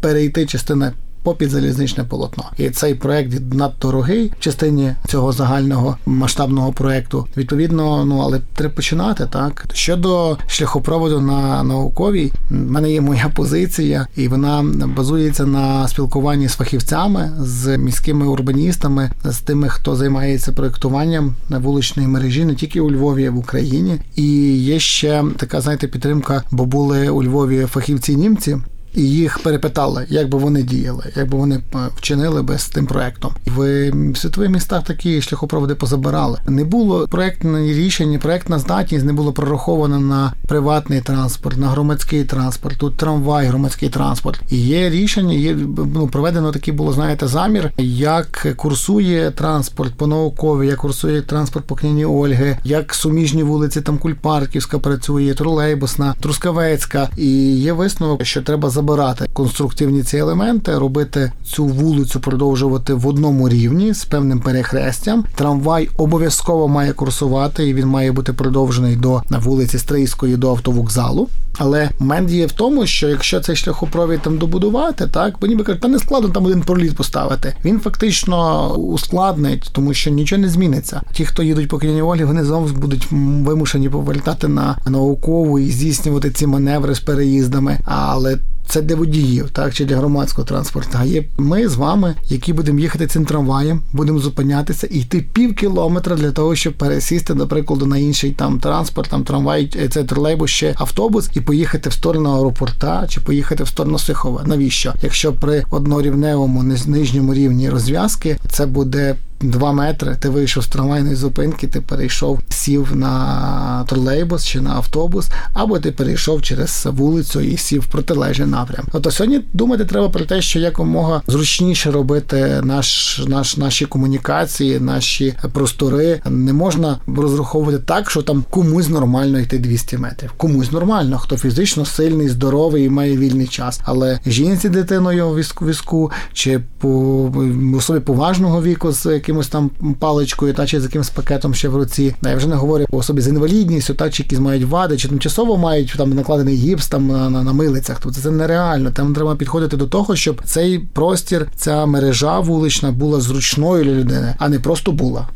перейти 0.00 0.46
частина 0.46 0.92
попід 1.22 1.50
залізничне 1.50 2.04
полотно. 2.04 2.44
І 2.58 2.70
цей 2.70 2.94
проект 2.94 3.54
надто 3.54 3.92
дорогий 3.92 4.32
в 4.38 4.40
частині 4.40 4.94
цього 5.08 5.32
загального 5.32 5.96
масштабного 6.06 6.72
проекту. 6.72 7.26
Відповідно, 7.36 8.04
ну 8.04 8.18
але 8.18 8.40
треба 8.54 8.74
починати 8.74 9.26
так. 9.26 9.66
Щодо 9.72 10.38
шляхопроводу 10.46 11.20
на 11.20 11.62
науковій, 11.62 12.32
в 12.50 12.54
мене 12.54 12.92
є 12.92 13.00
моя 13.00 13.28
позиція, 13.36 14.06
і 14.16 14.28
вона 14.28 14.64
базується 14.96 15.46
на 15.46 15.88
спілкуванні 15.88 16.48
з 16.48 16.52
фахівцями, 16.52 17.30
з 17.40 17.78
міськими 17.78 18.26
урбаністами, 18.26 19.10
з 19.24 19.38
тими, 19.38 19.68
хто 19.68 19.96
займається 19.96 20.52
проектуванням 20.52 21.34
на 21.48 21.58
вуличної 21.58 22.08
мережі, 22.08 22.44
не 22.44 22.54
тільки 22.54 22.80
у 22.80 22.90
Львові, 22.90 23.26
а 23.26 23.30
в 23.30 23.38
Україні. 23.38 23.98
І 24.16 24.56
є 24.58 24.78
ще 24.78 25.24
така, 25.36 25.60
знаєте, 25.60 25.88
підтримка, 25.88 26.42
бо 26.50 26.64
були 26.64 27.08
у 27.08 27.22
Львові 27.22 27.66
фахівці 27.66 28.16
німці 28.16 28.56
і 28.94 29.02
їх 29.02 29.38
перепитали, 29.38 30.06
як 30.08 30.28
би 30.28 30.38
вони 30.38 30.62
діяли, 30.62 31.12
як 31.16 31.30
би 31.30 31.38
вони 31.38 31.56
е, 31.74 31.78
вчинили 31.96 32.42
би 32.42 32.58
з 32.58 32.68
тим 32.68 32.86
проектом. 32.86 33.34
В 33.46 33.92
світових 34.14 34.50
містах 34.50 34.84
такі 34.84 35.22
шляхопроводи 35.22 35.74
позабирали. 35.74 36.38
Не 36.46 36.64
було 36.64 37.08
проектної 37.08 37.74
рішення, 37.74 38.18
проектна 38.18 38.58
здатність 38.58 39.04
не 39.04 39.12
було 39.12 39.32
прорахована 39.32 40.00
на 40.00 40.32
приватний 40.48 41.00
транспорт, 41.00 41.58
на 41.58 41.68
громадський 41.68 42.24
транспорт, 42.24 42.78
тут 42.78 42.96
трамвай, 42.96 43.46
громадський 43.46 43.88
транспорт. 43.88 44.40
І 44.50 44.56
є 44.56 44.90
рішення, 44.90 45.34
є 45.34 45.56
ну 45.94 46.08
проведено 46.08 46.52
такий 46.52 46.74
було, 46.74 46.92
знаєте, 46.92 47.28
замір, 47.28 47.72
як 47.78 48.54
курсує 48.56 49.30
транспорт 49.30 49.94
по 49.94 50.06
наукові, 50.06 50.66
як 50.66 50.78
курсує 50.78 51.22
транспорт 51.22 51.66
по 51.66 51.74
княні 51.74 52.04
Ольги, 52.04 52.58
як 52.64 52.94
суміжні 52.94 53.42
вулиці, 53.42 53.80
там 53.80 53.98
Кульпарківська 53.98 54.78
працює, 54.78 55.34
тролейбусна, 55.34 56.14
Трускавецька. 56.20 57.08
І 57.16 57.56
є 57.56 57.72
висновок, 57.72 58.24
що 58.24 58.42
треба 58.42 58.70
забирати 58.82 59.26
конструктивні 59.32 60.02
ці 60.02 60.16
елементи, 60.16 60.78
робити 60.78 61.32
цю 61.44 61.64
вулицю, 61.64 62.20
продовжувати 62.20 62.94
в 62.94 63.06
одному 63.06 63.48
рівні 63.48 63.94
з 63.94 64.04
певним 64.04 64.40
перехрестям. 64.40 65.24
Трамвай 65.34 65.88
обов'язково 65.96 66.68
має 66.68 66.92
курсувати, 66.92 67.68
і 67.68 67.74
він 67.74 67.86
має 67.86 68.12
бути 68.12 68.32
продовжений 68.32 68.96
до 68.96 69.22
на 69.30 69.38
вулиці 69.38 69.78
Стрийської 69.78 70.36
до 70.36 70.50
автовокзалу. 70.50 71.28
Але 71.58 71.90
момент 71.98 72.30
є 72.30 72.46
в 72.46 72.52
тому, 72.52 72.86
що 72.86 73.08
якщо 73.08 73.40
цей 73.40 73.56
шляхопровід 73.56 74.20
там 74.20 74.38
добудувати, 74.38 75.06
так 75.06 75.34
бо 75.40 75.46
ніби 75.46 75.64
кажуть, 75.64 75.82
та 75.82 75.88
не 75.88 75.98
складно 75.98 76.28
там 76.28 76.46
один 76.46 76.62
проліт 76.62 76.96
поставити. 76.96 77.56
Він 77.64 77.80
фактично 77.80 78.68
ускладнить, 78.74 79.70
тому 79.72 79.94
що 79.94 80.10
нічого 80.10 80.42
не 80.42 80.48
зміниться. 80.48 81.02
Ті, 81.12 81.24
хто 81.24 81.42
їдуть 81.42 81.68
по 81.68 81.80
Олі, 82.02 82.24
вони 82.24 82.44
знову 82.44 82.68
будуть 82.68 83.08
вимушені 83.10 83.88
повертати 83.88 84.48
на 84.48 84.78
наукову 84.86 85.58
і 85.58 85.70
здійснювати 85.70 86.30
ці 86.30 86.46
маневри 86.46 86.94
з 86.94 87.00
переїздами. 87.00 87.78
Але 87.84 88.38
це 88.66 88.82
для 88.82 88.94
водіїв, 88.94 89.50
так 89.50 89.74
чи 89.74 89.84
для 89.84 89.96
громадського 89.96 90.48
транспорту. 90.48 90.90
А 91.00 91.04
є 91.04 91.24
ми 91.38 91.68
з 91.68 91.74
вами, 91.74 92.14
які 92.28 92.52
будемо 92.52 92.78
їхати 92.78 93.06
цим 93.06 93.24
трамваєм, 93.24 93.82
будемо 93.92 94.18
зупинятися 94.18 94.86
і 94.86 94.98
йти 94.98 95.24
пів 95.32 95.54
кілометра 95.54 96.16
для 96.16 96.30
того, 96.30 96.54
щоб 96.54 96.72
пересісти, 96.72 97.34
наприклад, 97.34 97.86
на 97.86 97.98
інший 97.98 98.30
там 98.30 98.60
транспорт, 98.60 99.10
там 99.10 99.24
трамвай, 99.24 99.70
е, 99.76 99.88
це 99.88 100.04
тролейбус, 100.04 100.50
ще 100.50 100.74
автобус, 100.78 101.30
і 101.34 101.40
поїхати 101.40 101.88
в 101.88 101.92
сторону 101.92 102.30
аеропорта 102.30 103.06
чи 103.08 103.20
поїхати 103.20 103.64
в 103.64 103.68
сторону 103.68 103.98
Сихова. 103.98 104.42
Навіщо? 104.46 104.94
Якщо 105.02 105.32
при 105.32 105.64
однорівневому 105.70 106.62
нижньому 106.86 107.34
рівні 107.34 107.70
розв'язки 107.70 108.38
це 108.50 108.66
буде. 108.66 109.16
Два 109.42 109.72
метри, 109.72 110.16
ти 110.20 110.28
вийшов 110.28 110.64
з 110.64 110.66
трамвайної 110.66 111.14
зупинки, 111.14 111.66
ти 111.66 111.80
перейшов, 111.80 112.40
сів 112.48 112.96
на 112.96 113.84
тролейбус 113.88 114.46
чи 114.46 114.60
на 114.60 114.70
автобус, 114.70 115.28
або 115.54 115.78
ти 115.78 115.92
перейшов 115.92 116.42
через 116.42 116.88
вулицю 116.90 117.40
і 117.40 117.56
сів 117.56 117.82
в 117.82 117.86
протилежний 117.86 118.48
напрям. 118.48 118.84
Ото 118.92 119.10
сьогодні 119.10 119.40
думати 119.52 119.84
треба 119.84 120.08
про 120.08 120.24
те, 120.24 120.42
що 120.42 120.58
якомога 120.58 121.22
зручніше 121.26 121.90
робити 121.90 122.60
наш, 122.64 123.20
наш, 123.28 123.56
наші 123.56 123.86
комунікації, 123.86 124.80
наші 124.80 125.34
простори. 125.52 126.20
Не 126.30 126.52
можна 126.52 126.98
розраховувати 127.16 127.78
так, 127.78 128.10
що 128.10 128.22
там 128.22 128.44
комусь 128.50 128.88
нормально 128.88 129.38
йти 129.38 129.58
200 129.58 129.98
метрів. 129.98 130.32
Комусь 130.36 130.72
нормально, 130.72 131.18
хто 131.18 131.36
фізично 131.36 131.84
сильний, 131.84 132.28
здоровий 132.28 132.84
і 132.84 132.88
має 132.88 133.16
вільний 133.16 133.46
час. 133.46 133.80
Але 133.84 134.18
жінці 134.26 134.68
дитиною 134.68 135.28
в 135.28 135.36
візку 135.36 136.12
чи 136.32 136.60
по 136.78 137.32
особі 137.76 138.00
поважного 138.00 138.62
віку 138.62 138.92
з 138.92 139.06
яким 139.06 139.31
якимось 139.32 139.48
там 139.48 139.70
паличкою, 139.98 140.54
та 140.54 140.66
чи 140.66 140.80
з 140.80 140.84
якимось 140.84 141.10
пакетом 141.10 141.54
ще 141.54 141.68
в 141.68 141.76
руці. 141.76 142.14
Я 142.22 142.36
вже 142.36 142.48
не 142.48 142.56
говорю 142.56 142.86
про 142.90 142.98
особі 142.98 143.20
з 143.20 143.28
інвалідністю, 143.28 143.94
та 143.94 144.10
чи 144.10 144.22
якісь 144.22 144.38
мають 144.38 144.64
вади, 144.64 144.96
чи 144.96 145.08
тимчасово 145.08 145.56
мають 145.56 145.94
там 145.96 146.10
накладений 146.10 146.56
гіпс 146.56 146.88
там 146.88 147.06
на, 147.06 147.30
на, 147.30 147.42
на 147.42 147.52
милицях. 147.52 148.00
Тобто 148.02 148.20
це 148.20 148.30
нереально. 148.30 148.90
Там 148.90 149.14
треба 149.14 149.36
підходити 149.36 149.76
до 149.76 149.86
того, 149.86 150.16
щоб 150.16 150.42
цей 150.44 150.78
простір, 150.78 151.48
ця 151.56 151.86
мережа 151.86 152.40
вулична 152.40 152.92
була 152.92 153.20
зручною 153.20 153.84
для 153.84 153.92
людини, 153.92 154.34
а 154.38 154.48
не 154.48 154.58
просто 154.58 154.92
була. 154.92 155.28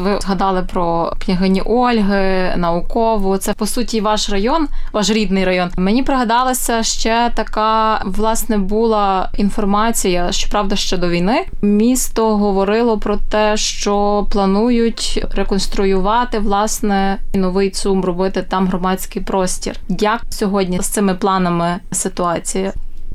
Ви 0.00 0.18
згадали 0.20 0.62
про 0.62 1.12
княгині 1.18 1.62
Ольги, 1.66 2.54
наукову. 2.56 3.36
Це 3.36 3.52
по 3.52 3.66
суті 3.66 4.00
ваш 4.00 4.30
район, 4.30 4.68
ваш 4.92 5.10
рідний 5.10 5.44
район. 5.44 5.70
Мені 5.76 6.02
пригадалася 6.02 6.82
ще 6.82 7.32
така 7.34 8.02
власне 8.04 8.58
була 8.58 9.30
інформація, 9.36 10.32
щоправда, 10.32 10.76
ще 10.76 10.96
до 10.96 11.08
війни. 11.08 11.46
Місто 11.62 12.36
говорило 12.36 12.98
про 12.98 13.16
те, 13.16 13.56
що 13.56 14.26
планують 14.30 15.24
реконструювати 15.34 16.38
власне 16.38 17.18
новий 17.34 17.70
ЦУМ, 17.70 18.04
робити 18.04 18.42
там 18.42 18.66
громадський 18.66 19.22
простір. 19.22 19.76
Як 19.88 20.20
сьогодні 20.30 20.80
з 20.82 20.86
цими 20.86 21.14
планами 21.14 21.80
ситуація? 21.92 22.72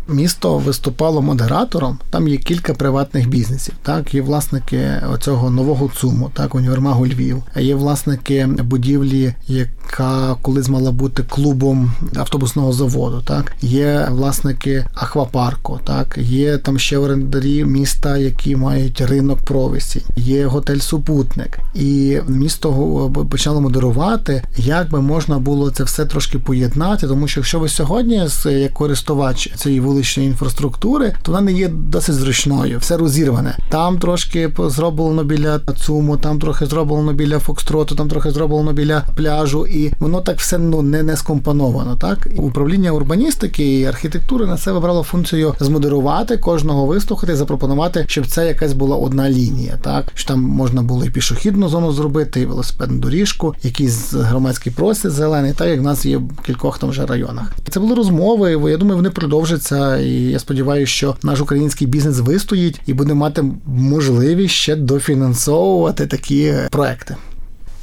Місто 0.08 0.58
виступало 0.58 1.22
модератором. 1.22 2.00
Там 2.10 2.28
є 2.28 2.38
кілька 2.38 2.74
приватних 2.74 3.30
бізнесів. 3.30 3.74
Так, 3.84 4.14
є 4.14 4.22
власники 4.22 4.92
цього 5.20 5.50
нового 5.50 5.92
ЦУМу, 5.98 6.32
так, 6.34 6.56
універмагу 6.56 7.08
Львів. 7.08 7.44
Є 7.56 7.76
власники 7.76 8.46
будівлі, 8.46 9.34
яка 9.48 10.36
колись 10.42 10.70
мала 10.70 10.92
бути 10.92 11.24
клубом 11.24 11.92
автобусного 12.16 12.74
заводу. 12.74 13.22
Так, 13.26 13.54
є 13.62 14.08
власники 14.12 14.86
аквапарку. 14.94 15.80
Так, 15.84 16.18
є 16.18 16.58
там 16.58 16.80
ще 16.80 16.98
орендарі 16.98 17.66
міста, 17.66 18.18
які 18.18 18.56
мають 18.56 19.02
ринок 19.02 19.40
провісі. 19.40 20.02
Є 20.16 20.46
готель 20.46 20.80
Супутник, 20.80 21.60
і 21.76 22.18
місто 22.28 23.28
почало 23.32 23.62
модерувати, 23.62 24.44
як 24.58 24.90
би 24.90 25.02
можна 25.02 25.40
було 25.40 25.72
це 25.72 25.84
все 25.84 26.06
трошки 26.06 26.40
поєднати, 26.40 27.08
тому 27.08 27.28
що 27.28 27.40
якщо 27.40 27.60
ви 27.60 27.70
сьогодні 27.70 28.28
як 28.46 28.74
користувач 28.74 29.54
цієї 29.56 29.80
вулиці, 29.82 29.95
вуличної 29.96 30.30
інфраструктури, 30.30 31.14
то 31.22 31.32
вона 31.32 31.42
не 31.42 31.52
є 31.52 31.68
досить 31.68 32.16
зручною, 32.16 32.80
все 32.80 32.98
розірване. 32.98 33.58
Там 33.70 33.98
трошки 33.98 34.52
зроблено 34.60 35.24
біля 35.24 35.60
ЦУМу, 35.60 36.18
там 36.18 36.40
трохи 36.40 36.66
зроблено 36.66 37.14
біля 37.14 37.40
Фокстроту, 37.40 37.96
там 37.96 38.10
трохи 38.10 38.32
зроблено 38.32 38.74
біля 38.74 39.04
пляжу, 39.16 39.68
і 39.68 39.94
воно 40.00 40.22
так 40.22 40.40
все 40.40 40.58
ну 40.58 40.82
не, 40.82 41.04
не 41.04 41.18
скомпоновано. 41.18 41.96
Так 41.96 42.28
управління 42.38 42.92
урбаністики 42.92 43.80
і 43.80 43.86
архітектури 43.86 44.46
на 44.46 44.58
себе 44.58 44.80
брало 44.80 45.04
функцію 45.04 45.56
змодерувати 45.60 46.38
кожного 46.38 46.86
вислухати, 46.86 47.36
запропонувати, 47.36 48.06
щоб 48.08 48.28
це 48.28 48.48
якась 48.48 48.74
була 48.74 48.98
одна 48.98 49.30
лінія. 49.30 49.78
Так 49.82 50.06
що 50.14 50.28
там 50.28 50.42
можна 50.42 50.82
було 50.82 51.06
і 51.06 51.10
пішохідну 51.10 51.70
зону 51.70 51.92
зробити, 51.92 52.42
і 52.42 52.46
велосипедну 52.46 52.98
доріжку, 52.98 53.56
якийсь 53.64 54.14
громадський 54.14 54.72
простір 54.72 55.12
зелений, 55.12 55.54
так 55.54 55.68
як 55.68 55.80
в 55.80 55.84
нас 55.84 56.06
є 56.06 56.18
в 56.18 56.42
кількох 56.46 56.80
там 56.80 56.90
вже 56.90 57.06
районах. 57.06 57.52
Це 57.70 57.80
були 57.80 57.96
розмови. 57.96 58.72
Я 58.72 58.78
думаю, 58.78 58.96
вони 58.96 59.10
продовжаться. 59.10 59.85
І 60.00 60.32
я 60.32 60.40
сподіваюся, 60.40 60.92
що 60.92 61.16
наш 61.24 61.42
український 61.42 61.88
бізнес 61.88 62.20
вистоїть 62.20 62.82
і 62.86 62.94
буде 62.94 63.14
мати 63.14 63.44
можливість 63.66 64.56
ще 64.56 64.76
дофінансовувати 64.76 66.08
такі 66.08 66.54
проекти. 66.72 67.16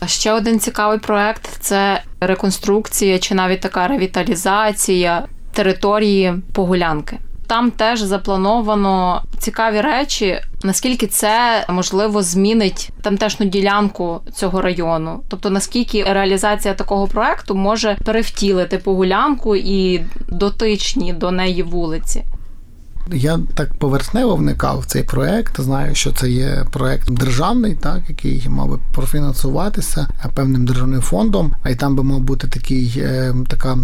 Ще 0.07 0.33
один 0.33 0.61
цікавий 0.61 0.99
проект 0.99 1.49
це 1.61 2.03
реконструкція 2.21 3.19
чи 3.19 3.35
навіть 3.35 3.61
така 3.61 3.89
ревіталізація 3.89 5.27
території 5.53 6.35
погулянки. 6.53 7.19
Там 7.53 7.71
теж 7.71 8.01
заплановано 8.01 9.23
цікаві 9.39 9.81
речі, 9.81 10.41
наскільки 10.63 11.07
це 11.07 11.65
можливо 11.69 12.23
змінить 12.23 12.91
тамтешну 13.03 13.47
ділянку 13.47 14.21
цього 14.35 14.61
району. 14.61 15.23
Тобто 15.29 15.51
наскільки 15.51 16.05
реалізація 16.05 16.75
такого 16.75 17.07
проекту 17.07 17.55
може 17.55 17.97
перевтілити 18.05 18.79
погулянку 18.79 19.57
і 19.57 20.05
дотичні 20.29 21.13
до 21.13 21.31
неї 21.31 21.63
вулиці. 21.63 22.25
Я 23.13 23.41
так 23.55 23.75
поверхнево 23.75 24.37
вникав 24.37 24.79
в 24.79 24.85
цей 24.85 25.03
проект. 25.03 25.61
Знаю, 25.61 25.95
що 25.95 26.13
це 26.13 26.31
є 26.31 26.67
проект 26.71 27.11
державний, 27.11 27.75
так 27.75 28.03
який 28.09 28.47
мав 28.49 28.69
би 28.69 28.79
профінансуватися 28.95 30.09
певним 30.35 30.65
державним 30.67 31.01
фондом. 31.01 31.53
А 31.63 31.71
й 31.71 31.75
там 31.75 31.97
би 31.97 32.03
мав 32.03 32.21
бути 32.21 32.49
такий 32.49 32.95
е, 32.97 33.35
така 33.49 33.79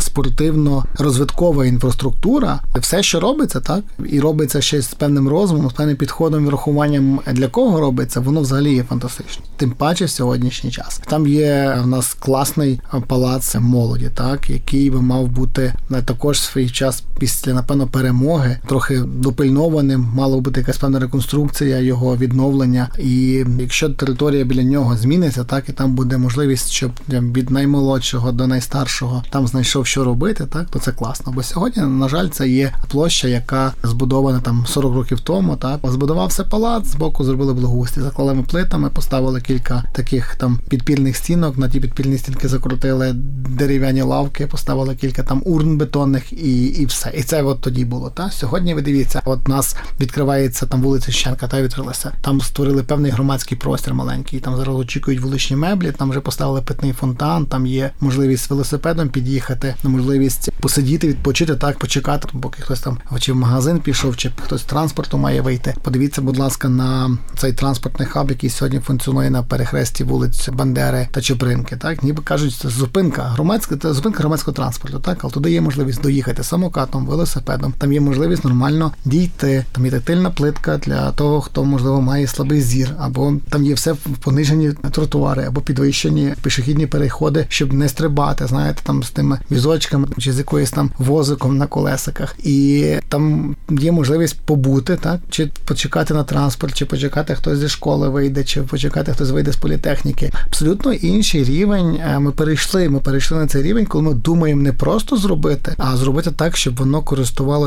спортивно-розвиткова 0.00 1.64
інфраструктура. 1.64 2.60
Все, 2.74 3.02
що 3.02 3.20
робиться, 3.20 3.60
так 3.60 3.84
і 4.08 4.20
робиться 4.20 4.60
ще 4.60 4.82
з 4.82 4.94
певним 4.94 5.28
розумом, 5.28 5.70
з 5.70 5.72
певним 5.72 5.96
підходом 5.96 6.44
і 6.44 6.46
врахуванням 6.46 7.20
для 7.32 7.48
кого 7.48 7.80
робиться, 7.80 8.20
воно 8.20 8.40
взагалі 8.40 8.74
є 8.74 8.82
фантастично. 8.82 9.44
Тим 9.56 9.70
паче 9.70 10.04
в 10.04 10.10
сьогоднішній 10.10 10.70
час. 10.70 11.00
Там 11.08 11.26
є 11.26 11.78
в 11.82 11.86
нас 11.86 12.14
класний 12.14 12.80
палац 13.06 13.54
молоді, 13.54 14.10
так 14.14 14.50
який 14.50 14.90
би 14.90 15.02
мав 15.02 15.28
бути 15.28 15.72
також 16.04 16.40
свій 16.40 16.70
час 16.70 17.02
після 17.18 17.54
напевно 17.54 17.86
перемоги, 18.06 18.58
трохи 18.66 19.00
допильнованим, 19.00 20.08
мала 20.14 20.40
бути 20.40 20.60
якась 20.60 20.78
певна 20.78 20.98
реконструкція, 20.98 21.78
його 21.78 22.16
відновлення. 22.16 22.88
І 22.98 23.44
якщо 23.60 23.88
територія 23.88 24.44
біля 24.44 24.62
нього 24.62 24.96
зміниться, 24.96 25.44
так 25.44 25.68
і 25.68 25.72
там 25.72 25.94
буде 25.94 26.18
можливість, 26.18 26.70
щоб 26.70 26.90
від 27.08 27.50
наймолодшого 27.50 28.32
до 28.32 28.46
найстаршого 28.46 29.24
там 29.30 29.46
знайшов, 29.46 29.86
що 29.86 30.04
робити, 30.04 30.46
так 30.52 30.68
то 30.70 30.78
це 30.78 30.92
класно. 30.92 31.32
Бо 31.32 31.42
сьогодні, 31.42 31.82
на 31.82 32.08
жаль, 32.08 32.28
це 32.28 32.48
є 32.48 32.72
площа, 32.88 33.28
яка 33.28 33.72
збудована 33.82 34.40
там 34.40 34.64
40 34.66 34.94
років 34.94 35.20
тому. 35.20 35.56
Так 35.56 35.80
збудувався 35.84 36.44
палац, 36.44 36.86
збоку 36.86 37.24
зробили 37.24 37.54
благоустрій, 37.54 38.02
заклали 38.02 38.44
плитами, 38.50 38.90
поставили 38.90 39.40
кілька 39.40 39.84
таких 39.92 40.36
там 40.36 40.58
підпільних 40.68 41.16
стінок. 41.16 41.58
На 41.58 41.68
ті 41.68 41.80
підпільні 41.80 42.18
стінки 42.18 42.48
закрутили 42.48 43.12
дерев'яні 43.58 44.02
лавки, 44.02 44.46
поставили 44.46 44.94
кілька 44.94 45.22
там 45.22 45.42
урн 45.44 45.78
бетонних 45.78 46.32
і 46.32 46.66
і 46.66 46.86
все. 46.86 47.12
І 47.16 47.22
це 47.22 47.42
от 47.42 47.60
тоді 47.60 47.84
було. 47.84 47.95
Та 48.14 48.30
сьогодні 48.30 48.74
ви 48.74 48.82
дивіться, 48.82 49.22
от 49.24 49.48
нас 49.48 49.76
відкривається 50.00 50.66
там 50.66 50.82
вулиця 50.82 51.12
Щенка, 51.12 51.48
та 51.48 51.62
відкрилася. 51.62 52.12
Там 52.20 52.40
створили 52.40 52.82
певний 52.82 53.10
громадський 53.10 53.58
простір 53.58 53.94
маленький. 53.94 54.40
Там 54.40 54.56
зараз 54.56 54.76
очікують 54.76 55.20
вуличні 55.20 55.56
меблі. 55.56 55.92
Там 55.92 56.10
вже 56.10 56.20
поставили 56.20 56.62
питний 56.62 56.92
фонтан. 56.92 57.46
Там 57.46 57.66
є 57.66 57.90
можливість 58.00 58.50
велосипедом 58.50 59.08
під'їхати, 59.08 59.74
можливість 59.84 60.50
посидіти, 60.60 61.08
відпочити 61.08 61.54
так, 61.54 61.78
почекати, 61.78 62.28
поки 62.42 62.62
хтось 62.62 62.80
там 62.80 62.98
чи 63.20 63.32
в 63.32 63.36
магазин 63.36 63.80
пішов, 63.80 64.16
чи 64.16 64.30
хтось 64.44 64.62
транспорту 64.62 65.18
має 65.18 65.40
вийти. 65.40 65.74
Подивіться, 65.82 66.22
будь 66.22 66.38
ласка, 66.38 66.68
на 66.68 67.18
цей 67.38 67.52
транспортний 67.52 68.08
хаб, 68.08 68.30
який 68.30 68.50
сьогодні 68.50 68.80
функціонує 68.80 69.30
на 69.30 69.42
перехресті 69.42 70.04
вулиць 70.04 70.48
Бандери 70.48 71.08
та 71.10 71.20
Чупринки. 71.20 71.76
Так, 71.76 72.02
ніби 72.02 72.22
кажуть, 72.22 72.54
це 72.54 72.68
зупинка 72.68 73.22
громадська, 73.22 73.76
це 73.76 73.92
зупинка 73.92 74.18
громадського 74.18 74.54
транспорту. 74.54 75.00
Так, 75.00 75.18
але 75.22 75.32
туди 75.32 75.50
є 75.50 75.60
можливість 75.60 76.02
доїхати 76.02 76.42
самокатом, 76.42 77.06
велосипедом. 77.06 77.74
Там 77.86 77.92
є 77.92 78.00
можливість 78.00 78.44
нормально 78.44 78.92
дійти. 79.04 79.64
Там 79.72 79.84
є 79.84 79.90
тактильна 79.90 80.30
плитка 80.30 80.78
для 80.78 81.12
того, 81.12 81.40
хто 81.40 81.64
можливо 81.64 82.00
має 82.00 82.26
слабий 82.26 82.60
зір, 82.60 82.90
або 82.98 83.34
там 83.48 83.64
є 83.64 83.74
все 83.74 83.94
понижені 84.20 84.72
тротуари, 84.90 85.44
або 85.44 85.60
підвищені 85.60 86.34
пішохідні 86.42 86.86
переходи, 86.86 87.46
щоб 87.48 87.72
не 87.72 87.88
стрибати. 87.88 88.46
Знаєте, 88.46 88.80
там 88.84 89.02
з 89.02 89.10
тими 89.10 89.38
візочками 89.50 90.08
чи 90.18 90.32
з 90.32 90.38
якоюсь 90.38 90.70
там 90.70 90.90
возиком 90.98 91.56
на 91.56 91.66
колесиках, 91.66 92.34
і 92.38 92.86
там 93.08 93.56
є 93.70 93.92
можливість 93.92 94.40
побути, 94.40 94.96
так 94.96 95.20
чи 95.30 95.50
почекати 95.64 96.14
на 96.14 96.24
транспорт, 96.24 96.74
чи 96.74 96.86
почекати 96.86 97.34
хтось 97.34 97.58
зі 97.58 97.68
школи 97.68 98.08
вийде, 98.08 98.44
чи 98.44 98.62
почекати 98.62 99.12
хтось 99.12 99.30
вийде 99.30 99.52
з 99.52 99.56
політехніки. 99.56 100.30
Абсолютно 100.46 100.92
інший 100.92 101.44
рівень. 101.44 102.00
Е, 102.06 102.18
ми 102.18 102.32
перейшли. 102.32 102.88
Ми 102.88 103.00
перейшли 103.00 103.38
на 103.38 103.46
цей 103.46 103.62
рівень, 103.62 103.86
коли 103.86 104.04
ми 104.04 104.14
думаємо 104.14 104.62
не 104.62 104.72
просто 104.72 105.16
зробити, 105.16 105.74
а 105.78 105.96
зробити 105.96 106.30
так, 106.30 106.56
щоб 106.56 106.76
воно 106.76 107.02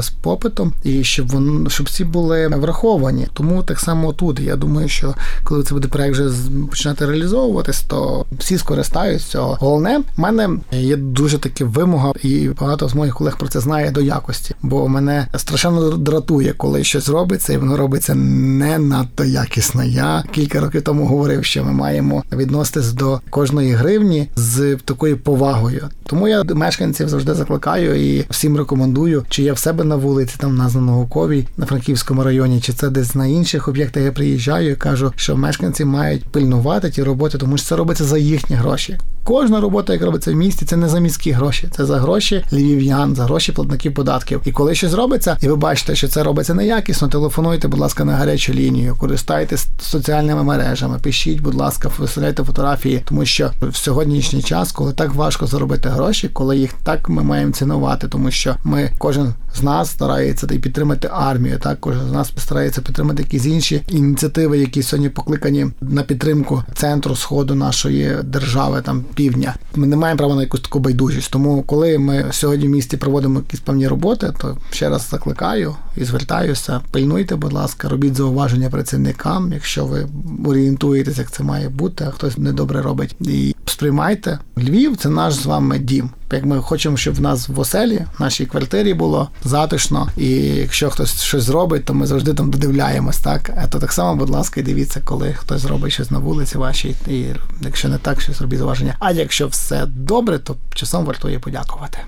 користувалось 0.09 0.19
попитом 0.21 0.73
і 0.83 1.03
щоб 1.03 1.27
воно 1.27 1.69
щоб 1.69 1.85
всі 1.87 2.05
були 2.05 2.47
враховані. 2.47 3.27
Тому 3.33 3.63
так 3.63 3.79
само 3.79 4.13
тут. 4.13 4.39
Я 4.39 4.55
думаю, 4.55 4.89
що 4.89 5.15
коли 5.43 5.63
це 5.63 5.73
буде 5.73 5.87
проект 5.87 6.11
вже 6.11 6.29
починати 6.69 7.05
реалізовуватись, 7.05 7.81
то 7.81 8.25
всі 8.39 8.57
скористаються 8.57 9.27
цього. 9.27 9.57
Головне, 9.59 9.99
в 10.17 10.19
мене 10.19 10.49
є 10.71 10.95
дуже 10.95 11.37
таки 11.37 11.65
вимога, 11.65 12.13
і 12.23 12.49
багато 12.59 12.89
з 12.89 12.95
моїх 12.95 13.15
колег 13.15 13.37
про 13.37 13.47
це 13.47 13.59
знає 13.59 13.91
до 13.91 14.01
якості, 14.01 14.55
бо 14.61 14.87
мене 14.87 15.27
страшенно 15.35 15.89
дратує, 15.89 16.53
коли 16.53 16.83
щось 16.83 17.09
робиться, 17.09 17.53
і 17.53 17.57
воно 17.57 17.77
робиться 17.77 18.15
не 18.15 18.79
надто 18.79 19.23
якісно. 19.23 19.83
Я 19.83 20.23
кілька 20.31 20.59
років 20.59 20.81
тому 20.81 21.05
говорив, 21.05 21.45
що 21.45 21.63
ми 21.63 21.71
маємо 21.71 22.23
відноситись 22.31 22.93
до 22.93 23.21
кожної 23.29 23.73
гривні 23.73 24.29
з 24.35 24.77
такою 24.85 25.17
повагою. 25.17 25.89
Тому 26.03 26.27
я 26.27 26.43
мешканців 26.43 27.09
завжди 27.09 27.33
закликаю 27.33 27.95
і 27.95 28.25
всім 28.29 28.57
рекомендую, 28.57 29.25
чи 29.29 29.43
я 29.43 29.53
в 29.53 29.57
себе 29.57 29.83
на 29.83 29.95
вулиці, 29.99 30.35
там 30.37 30.55
на 30.55 30.69
науковій 30.69 31.47
на 31.57 31.65
Франківському 31.65 32.23
районі, 32.23 32.61
чи 32.61 32.73
це 32.73 32.89
десь 32.89 33.15
на 33.15 33.25
інших 33.25 33.67
об'єктах. 33.67 34.03
Я 34.03 34.11
приїжджаю 34.11 34.71
і 34.71 34.75
кажу, 34.75 35.13
що 35.15 35.37
мешканці 35.37 35.85
мають 35.85 36.23
пильнувати 36.23 36.89
ті 36.89 37.03
роботи, 37.03 37.37
тому 37.37 37.57
що 37.57 37.67
це 37.67 37.75
робиться 37.75 38.03
за 38.03 38.17
їхні 38.17 38.55
гроші. 38.55 38.97
Кожна 39.23 39.61
робота, 39.61 39.93
яка 39.93 40.05
робиться 40.05 40.31
в 40.31 40.35
місті, 40.35 40.65
це 40.65 40.77
не 40.77 40.89
за 40.89 40.99
міські 40.99 41.31
гроші, 41.31 41.67
це 41.71 41.85
за 41.85 41.99
гроші 41.99 42.45
львів'ян, 42.53 43.15
за 43.15 43.23
гроші 43.23 43.51
платників 43.51 43.93
податків. 43.93 44.41
І 44.45 44.51
коли 44.51 44.75
щось 44.75 44.93
робиться, 44.93 45.37
і 45.41 45.47
ви 45.47 45.55
бачите, 45.55 45.95
що 45.95 46.07
це 46.07 46.23
робиться 46.23 46.53
неякісно, 46.53 47.07
телефонуйте, 47.07 47.67
будь 47.67 47.79
ласка, 47.79 48.05
на 48.05 48.15
гарячу 48.15 48.53
лінію, 48.53 48.95
користайтесь 48.99 49.67
соціальними 49.81 50.43
мережами, 50.43 50.99
пишіть, 51.03 51.41
будь 51.41 51.55
ласка, 51.55 51.91
виселяйте 51.99 52.43
фотографії, 52.43 53.03
тому 53.05 53.25
що 53.25 53.51
в 53.61 53.75
сьогоднішній 53.75 54.41
час, 54.41 54.71
коли 54.71 54.93
так 54.93 55.13
важко 55.13 55.47
заробити 55.47 55.89
гроші, 55.89 56.29
коли 56.33 56.57
їх 56.57 56.73
так 56.83 57.09
ми 57.09 57.23
маємо 57.23 57.51
цінувати, 57.51 58.07
тому 58.07 58.31
що 58.31 58.55
ми 58.63 58.91
кожен 58.97 59.33
з 59.55 59.63
нас 59.63 59.88
нас 59.89 59.95
старається 59.95 60.47
і 60.51 60.59
підтримати 60.59 61.09
армію. 61.11 61.59
Так 61.59 61.79
кожен 61.79 62.07
з 62.09 62.11
нас 62.11 62.31
старається 62.37 62.81
підтримати 62.81 63.23
якісь 63.23 63.45
інші 63.45 63.81
ініціативи, 63.87 64.57
які 64.57 64.83
сьогодні 64.83 65.09
покликані 65.09 65.67
на 65.81 66.03
підтримку 66.03 66.63
центру 66.73 67.15
сходу 67.15 67.55
нашої 67.55 68.17
держави, 68.23 68.81
там 68.85 69.03
півдня. 69.15 69.55
Ми 69.75 69.87
не 69.87 69.95
маємо 69.95 70.17
права 70.17 70.35
на 70.35 70.41
якусь 70.41 70.61
таку 70.61 70.79
байдужість. 70.79 71.31
Тому, 71.31 71.63
коли 71.63 71.97
ми 71.97 72.25
сьогодні 72.31 72.67
в 72.67 72.69
місті 72.69 72.97
проводимо 72.97 73.39
якісь 73.39 73.59
певні 73.59 73.87
роботи, 73.87 74.33
то 74.41 74.57
ще 74.71 74.89
раз 74.89 75.07
закликаю 75.09 75.75
і 75.97 76.03
звертаюся. 76.03 76.81
Пильнуйте, 76.91 77.35
будь 77.35 77.53
ласка, 77.53 77.89
робіть 77.89 78.15
зауваження 78.15 78.69
працівникам, 78.69 79.53
якщо 79.53 79.85
ви 79.85 80.07
орієнтуєтесь, 80.45 81.17
як 81.17 81.31
це 81.31 81.43
має 81.43 81.69
бути, 81.69 82.05
а 82.07 82.11
хтось 82.11 82.37
недобре 82.37 82.81
робить. 82.81 83.15
І 83.21 83.55
сприймайте 83.65 84.39
Львів, 84.57 84.97
це 84.97 85.09
наш 85.09 85.33
з 85.33 85.45
вами 85.45 85.79
дім. 85.79 86.09
Як 86.31 86.45
ми 86.45 86.61
хочемо, 86.61 86.97
щоб 86.97 87.15
в 87.15 87.21
нас 87.21 87.49
в 87.49 87.59
оселі, 87.59 88.05
в 88.17 88.21
нашій 88.21 88.45
квартирі 88.45 88.93
було 88.93 89.29
затишно, 89.43 89.78
і 90.17 90.29
якщо 90.39 90.89
хтось 90.89 91.21
щось 91.21 91.43
зробить, 91.43 91.85
то 91.85 91.93
ми 91.93 92.07
завжди 92.07 92.33
там 92.33 92.51
додивляємось. 92.51 93.17
Так 93.17 93.51
а 93.63 93.67
то 93.67 93.79
так 93.79 93.91
само, 93.91 94.15
будь 94.15 94.29
ласка, 94.29 94.61
дивіться, 94.61 95.01
коли 95.05 95.33
хтось 95.33 95.61
зробить 95.61 95.93
щось 95.93 96.11
на 96.11 96.19
вулиці 96.19 96.57
вашій, 96.57 96.95
і 97.07 97.25
якщо 97.61 97.89
не 97.89 97.97
так, 97.97 98.21
щось 98.21 98.41
робіть 98.41 98.59
зауваження. 98.59 98.95
А 98.99 99.11
якщо 99.11 99.47
все 99.47 99.85
добре, 99.85 100.39
то 100.39 100.55
часом 100.73 101.05
вартує 101.05 101.39
подякувати. 101.39 101.99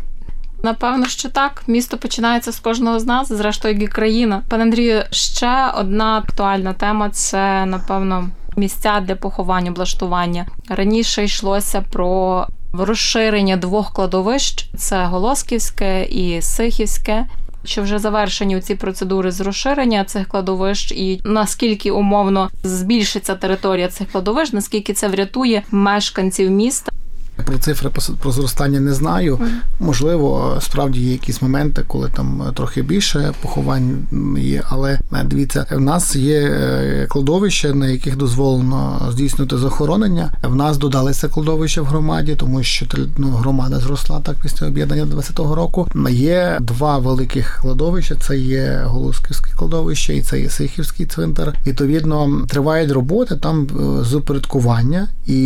Напевно, 0.64 1.08
що 1.08 1.30
так. 1.30 1.64
Місто 1.68 1.98
починається 1.98 2.52
з 2.52 2.60
кожного 2.60 3.00
з 3.00 3.06
нас, 3.06 3.28
зрештою, 3.28 3.76
і 3.76 3.88
країна. 3.88 4.42
Пане 4.50 4.64
Андрію, 4.64 5.04
ще 5.12 5.72
одна 5.76 6.18
актуальна 6.18 6.74
тема 6.74 7.10
це 7.10 7.66
напевно 7.66 8.30
місця 8.56 9.00
для 9.00 9.16
поховання, 9.16 9.72
облаштування. 9.72 10.46
Раніше 10.70 11.24
йшлося 11.24 11.84
про 11.92 12.48
розширення 12.74 13.58
двох 13.58 13.94
кладовищ: 13.94 14.70
це 14.78 15.06
Голосківське 15.06 16.04
і 16.04 16.42
Сихівське. 16.42 17.26
Що 17.64 17.82
вже 17.82 18.00
завершені 18.00 18.62
ці 18.62 18.76
процедури 18.76 19.32
з 19.32 19.42
розширення 19.42 20.04
цих 20.04 20.28
кладовищ, 20.28 20.92
і 20.92 21.22
наскільки 21.24 21.92
умовно 21.92 22.50
збільшиться 22.64 23.36
територія 23.36 23.88
цих 23.88 24.12
кладовищ, 24.12 24.54
наскільки 24.54 24.94
це 24.94 25.08
врятує 25.08 25.64
мешканців 25.72 26.52
міста. 26.52 26.92
Про 27.46 27.58
цифри 27.58 27.90
про 28.22 28.32
зростання 28.32 28.80
не 28.80 28.94
знаю. 28.94 29.40
Можливо, 29.80 30.58
справді 30.62 31.00
є 31.00 31.12
якісь 31.12 31.42
моменти, 31.42 31.84
коли 31.88 32.10
там 32.10 32.44
трохи 32.54 32.82
більше 32.82 33.34
поховань 33.42 34.08
є. 34.38 34.64
Але 34.70 35.00
дивіться, 35.26 35.66
в 35.72 35.80
нас 35.80 36.16
є 36.16 37.06
кладовища, 37.10 37.74
на 37.74 37.88
яких 37.88 38.18
дозволено 38.18 39.08
здійснити 39.12 39.58
захоронення. 39.58 40.32
В 40.44 40.56
нас 40.56 40.78
додалися 40.78 41.28
кладовища 41.28 41.82
в 41.82 41.86
громаді, 41.86 42.36
тому 42.40 42.64
що 42.64 42.86
ну, 43.18 43.28
громада 43.28 43.80
зросла 43.80 44.20
так 44.20 44.36
після 44.42 44.68
об'єднання 44.68 45.06
20-го 45.06 45.56
року. 45.56 45.88
Є 46.10 46.58
два 46.62 46.98
великих 46.98 47.60
кладовища: 47.62 48.16
це 48.16 48.38
є 48.38 48.82
Голусківське 48.86 49.52
кладовище 49.56 50.16
і 50.16 50.22
це 50.22 50.42
є 50.42 50.50
Сихівський 50.50 51.06
цвинтар. 51.06 51.54
Відповідно, 51.68 52.46
тривають 52.48 52.92
роботи 52.92 53.36
там 53.36 53.68
з 54.02 54.14
упорядкування, 54.14 55.08
і 55.28 55.38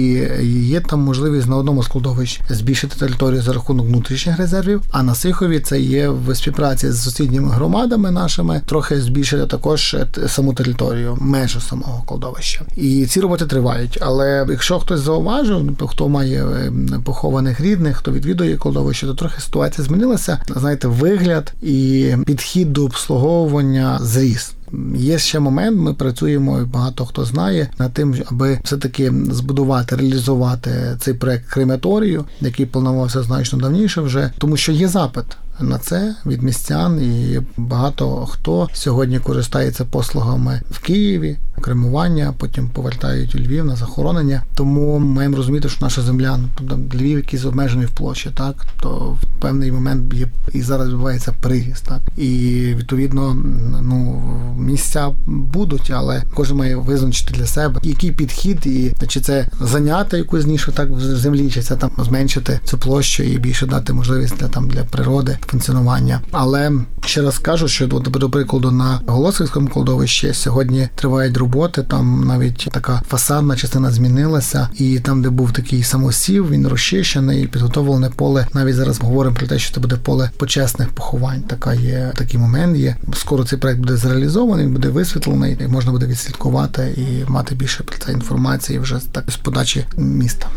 є 0.49 0.79
там 0.79 0.99
можливість 0.99 1.47
на 1.47 1.55
одному 1.55 1.83
складовищ 1.85 2.41
збільшити 2.49 2.99
територію 2.99 3.41
за 3.41 3.53
рахунок 3.53 3.87
внутрішніх 3.87 4.37
резервів. 4.37 4.81
А 4.91 5.03
на 5.03 5.15
Сихові 5.15 5.59
це 5.59 5.79
є 5.79 6.09
в 6.09 6.35
співпраці 6.35 6.91
з 6.91 7.03
сусідніми 7.03 7.49
громадами 7.49 8.11
нашими, 8.11 8.61
трохи 8.65 9.01
збільшити 9.01 9.45
також 9.45 9.95
саму 10.27 10.53
територію, 10.53 11.17
межу 11.21 11.61
самого 11.61 12.03
кладовища. 12.05 12.65
І 12.75 13.05
ці 13.05 13.19
роботи 13.21 13.45
тривають. 13.45 13.97
Але 14.01 14.45
якщо 14.49 14.79
хтось 14.79 14.99
зауважив, 14.99 15.77
хто 15.87 16.09
має 16.09 16.71
похованих 17.03 17.61
рідних, 17.61 17.97
хто 17.97 18.11
відвідує 18.11 18.57
кладовище, 18.57 19.07
то 19.07 19.13
трохи 19.13 19.41
ситуація 19.41 19.87
змінилася. 19.87 20.39
Знаєте, 20.55 20.87
вигляд 20.87 21.53
і 21.61 22.13
підхід 22.25 22.73
до 22.73 22.85
обслуговування 22.85 23.99
зріс. 24.01 24.53
Є 24.95 25.19
ще 25.19 25.39
момент, 25.39 25.79
ми 25.79 25.93
працюємо, 25.93 26.59
і 26.59 26.65
багато 26.65 27.05
хто 27.05 27.25
знає, 27.25 27.69
над 27.79 27.93
тим, 27.93 28.15
аби 28.25 28.59
все-таки 28.63 29.13
збудувати, 29.31 29.95
реалізувати 29.95 30.97
цей 30.99 31.13
проект 31.13 31.49
крематорію, 31.49 32.25
який 32.41 32.65
планувався 32.65 33.23
значно 33.23 33.59
давніше 33.59 34.01
вже, 34.01 34.31
тому 34.37 34.57
що 34.57 34.71
є 34.71 34.87
запит. 34.87 35.25
На 35.59 35.77
це 35.77 36.15
від 36.25 36.43
містян. 36.43 37.01
І 37.01 37.39
багато 37.57 38.25
хто 38.25 38.69
сьогодні 38.73 39.19
користається 39.19 39.85
послугами 39.85 40.61
в 40.71 40.79
Києві, 40.79 41.37
кремування, 41.61 42.33
потім 42.37 42.69
повертають 42.69 43.35
у 43.35 43.39
Львів 43.39 43.65
на 43.65 43.75
захоронення. 43.75 44.43
Тому 44.55 44.99
маємо 44.99 45.37
розуміти, 45.37 45.69
що 45.69 45.85
наша 45.85 46.01
земля 46.01 46.39
ну, 46.61 46.79
Львів, 46.93 47.17
якийсь 47.17 47.45
обмежений 47.45 47.85
в 47.85 47.91
площі, 47.91 48.29
так? 48.33 48.55
То 48.81 49.17
в 49.21 49.41
певний 49.41 49.71
момент 49.71 50.13
є 50.13 50.27
і 50.53 50.61
зараз 50.61 50.87
відбувається 50.87 51.33
приріст, 51.41 51.85
так? 51.85 52.01
І 52.17 52.29
відповідно 52.77 53.33
ну 53.81 54.23
місця 54.57 55.11
будуть, 55.25 55.91
але 55.91 56.23
кожен 56.33 56.57
має 56.57 56.75
визначити 56.75 57.33
для 57.33 57.45
себе 57.45 57.79
який 57.83 58.11
підхід, 58.11 58.65
і 58.65 58.93
чи 59.07 59.19
це 59.19 59.47
зайняти 59.61 60.17
якусь 60.17 60.45
нішу 60.45 60.71
так 60.71 60.89
в 60.89 60.99
землі, 60.99 61.49
чи 61.49 61.61
це 61.61 61.75
там 61.75 61.91
зменшити 61.97 62.59
цю 62.63 62.77
площу 62.77 63.23
і 63.23 63.37
більше 63.37 63.65
дати 63.65 63.93
можливість 63.93 64.37
для 64.37 64.47
там 64.47 64.69
для 64.69 64.83
природи 64.83 65.37
функціонування. 65.47 66.21
Але 66.31 66.71
ще 67.05 67.21
раз 67.21 67.37
кажу, 67.37 67.67
що 67.67 67.87
до 67.87 68.29
прикладу 68.29 68.71
на 68.71 69.01
Голосівському 69.07 69.67
кладовищі 69.67 70.33
сьогодні 70.33 70.89
тривають 70.95 71.37
роботи. 71.37 71.83
Там 71.83 72.23
навіть 72.27 72.67
така 72.71 73.01
фасадна 73.07 73.55
частина 73.55 73.91
змінилася, 73.91 74.69
і 74.75 74.99
там, 74.99 75.21
де 75.21 75.29
був 75.29 75.51
такий 75.51 75.83
самосів, 75.83 76.49
він 76.49 76.67
розчищений, 76.67 77.47
підготовлене 77.47 78.09
поле. 78.09 78.47
Навіть 78.53 78.75
зараз 78.75 78.99
говоримо 78.99 79.35
про 79.35 79.47
те, 79.47 79.59
що 79.59 79.75
це 79.75 79.79
буде 79.79 79.95
поле 79.95 80.29
почесних 80.37 80.89
поховань. 80.89 81.41
Така 81.41 81.73
є 81.73 82.11
такий 82.15 82.39
момент. 82.39 82.77
Є 82.77 82.95
скоро 83.13 83.43
цей 83.43 83.59
проект 83.59 83.79
буде 83.79 83.97
зреалізований, 83.97 84.67
буде 84.67 84.89
висвітлений, 84.89 85.57
і 85.61 85.67
можна 85.67 85.91
буде 85.91 86.05
відслідкувати 86.05 86.93
і 86.97 87.31
мати 87.31 87.55
більше 87.55 87.83
про 87.83 87.97
це 87.97 88.11
інформації 88.11 88.79
вже 88.79 88.99
так 89.11 89.31
з 89.31 89.35
подачі 89.35 89.85
міста. 89.97 90.47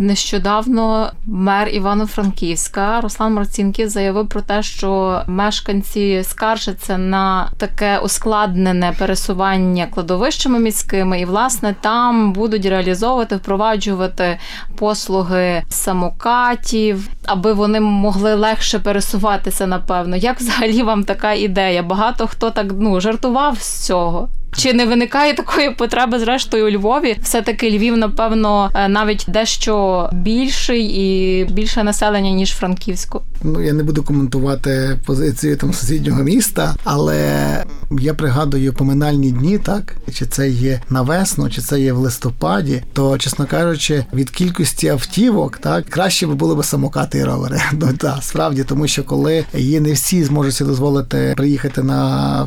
Нещодавно 0.00 1.12
мер 1.26 1.68
Івано-Франківська 1.68 3.00
Руслан 3.00 3.34
Марцінків 3.34 3.88
заявив 3.88 4.28
про 4.28 4.40
те, 4.40 4.62
що 4.62 5.22
мешканці 5.26 6.22
скаржаться 6.24 6.98
на 6.98 7.50
таке 7.58 7.98
ускладнене 7.98 8.94
пересування 8.98 9.86
кладовищами 9.86 10.58
міськими, 10.58 11.20
і 11.20 11.24
власне 11.24 11.74
там 11.80 12.32
будуть 12.32 12.66
реалізовувати, 12.66 13.36
впроваджувати 13.36 14.38
послуги 14.76 15.62
самокатів, 15.68 17.08
аби 17.26 17.52
вони 17.52 17.80
могли 17.80 18.34
легше 18.34 18.78
пересуватися. 18.78 19.66
Напевно, 19.66 20.16
як 20.16 20.40
взагалі 20.40 20.82
вам 20.82 21.04
така 21.04 21.32
ідея? 21.32 21.82
Багато 21.82 22.26
хто 22.26 22.50
так 22.50 22.66
ну 22.78 23.00
жартував 23.00 23.58
з 23.58 23.86
цього. 23.86 24.28
Чи 24.56 24.72
не 24.72 24.86
виникає 24.86 25.34
такої 25.34 25.70
потреби, 25.70 26.18
зрештою, 26.18 26.66
у 26.66 26.70
Львові? 26.70 27.16
Все-таки 27.22 27.70
Львів, 27.70 27.96
напевно, 27.96 28.70
навіть 28.88 29.24
дещо 29.28 30.08
більший 30.12 30.84
і 30.84 31.44
більше 31.44 31.84
населення, 31.84 32.30
ніж 32.30 32.50
Франківську. 32.54 33.22
Ну 33.42 33.60
я 33.62 33.72
не 33.72 33.82
буду 33.82 34.02
коментувати 34.02 34.98
позицію 35.06 35.56
там 35.56 35.72
сусіднього 35.72 36.22
міста, 36.22 36.74
але 36.84 37.64
я 38.00 38.14
пригадую 38.14 38.72
поминальні 38.72 39.30
дні, 39.30 39.58
так 39.58 39.96
чи 40.14 40.26
це 40.26 40.48
є 40.48 40.80
на 40.90 41.02
весну, 41.02 41.50
чи 41.50 41.60
це 41.60 41.80
є 41.80 41.92
в 41.92 41.98
листопаді, 41.98 42.82
то 42.92 43.18
чесно 43.18 43.46
кажучи, 43.46 44.04
від 44.14 44.30
кількості 44.30 44.88
автівок, 44.88 45.58
так 45.58 45.84
краще 45.84 46.26
би 46.26 46.34
було 46.34 46.56
б 46.56 46.64
самокати 46.64 47.18
і 47.18 47.24
ровери. 47.24 47.60
Ну 47.72 47.92
так, 47.98 48.18
справді, 48.22 48.64
тому 48.64 48.86
що 48.86 49.04
коли 49.04 49.44
є 49.54 49.80
не 49.80 49.92
всі 49.92 50.24
зможуть 50.24 50.66
дозволити 50.66 51.34
приїхати 51.36 51.82
на 51.82 51.98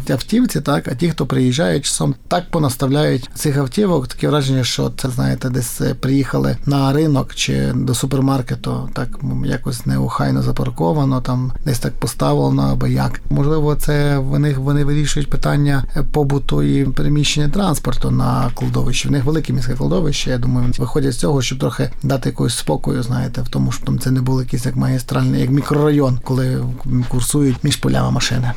автівці, 0.10 0.62
так 0.62 0.88
а 0.88 0.96
ті, 0.96 1.10
хто 1.10 1.26
приїжджають, 1.26 1.86
часом 1.93 2.15
так 2.27 2.51
понаставляють 2.51 3.29
цих 3.36 3.58
автівок, 3.58 4.08
таке 4.08 4.27
враження, 4.27 4.63
що 4.63 4.91
це 4.97 5.10
знаєте, 5.10 5.49
десь 5.49 5.82
приїхали 5.99 6.58
на 6.65 6.93
ринок 6.93 7.36
чи 7.36 7.71
до 7.75 7.95
супермаркету, 7.95 8.89
так 8.93 9.19
якось 9.45 9.86
неухайно 9.86 10.41
запарковано, 10.41 11.21
там 11.21 11.51
десь 11.65 11.79
так 11.79 11.93
поставлено 11.93 12.62
або 12.62 12.88
як. 12.88 13.21
Можливо, 13.29 13.75
це 13.75 14.17
вони 14.17 14.53
вони 14.53 14.84
вирішують 14.84 15.29
питання 15.29 15.84
побуту 16.12 16.63
і 16.63 16.86
переміщення 16.86 17.49
транспорту 17.49 18.12
на 18.12 18.51
кладовищі. 18.56 19.08
В 19.08 19.12
них 19.12 19.23
велике 19.23 19.53
міське 19.53 19.73
кладовище. 19.73 20.29
Я 20.29 20.38
думаю, 20.38 20.71
виходять 20.79 21.13
з 21.13 21.17
цього, 21.17 21.41
щоб 21.41 21.60
трохи 21.60 21.89
дати 22.03 22.29
якогось 22.29 22.58
спокою, 22.58 23.03
знаєте, 23.03 23.41
в 23.41 23.49
тому, 23.49 23.71
що 23.71 23.86
там 23.86 23.99
це 23.99 24.12
не 24.12 24.21
було 24.21 24.41
якийсь 24.41 24.65
як 24.65 24.75
магістральний, 24.75 25.41
як 25.41 25.49
мікрорайон, 25.49 26.19
коли 26.23 26.63
курсують 27.10 27.63
між 27.63 27.75
полями 27.75 28.12
машини. 28.12 28.51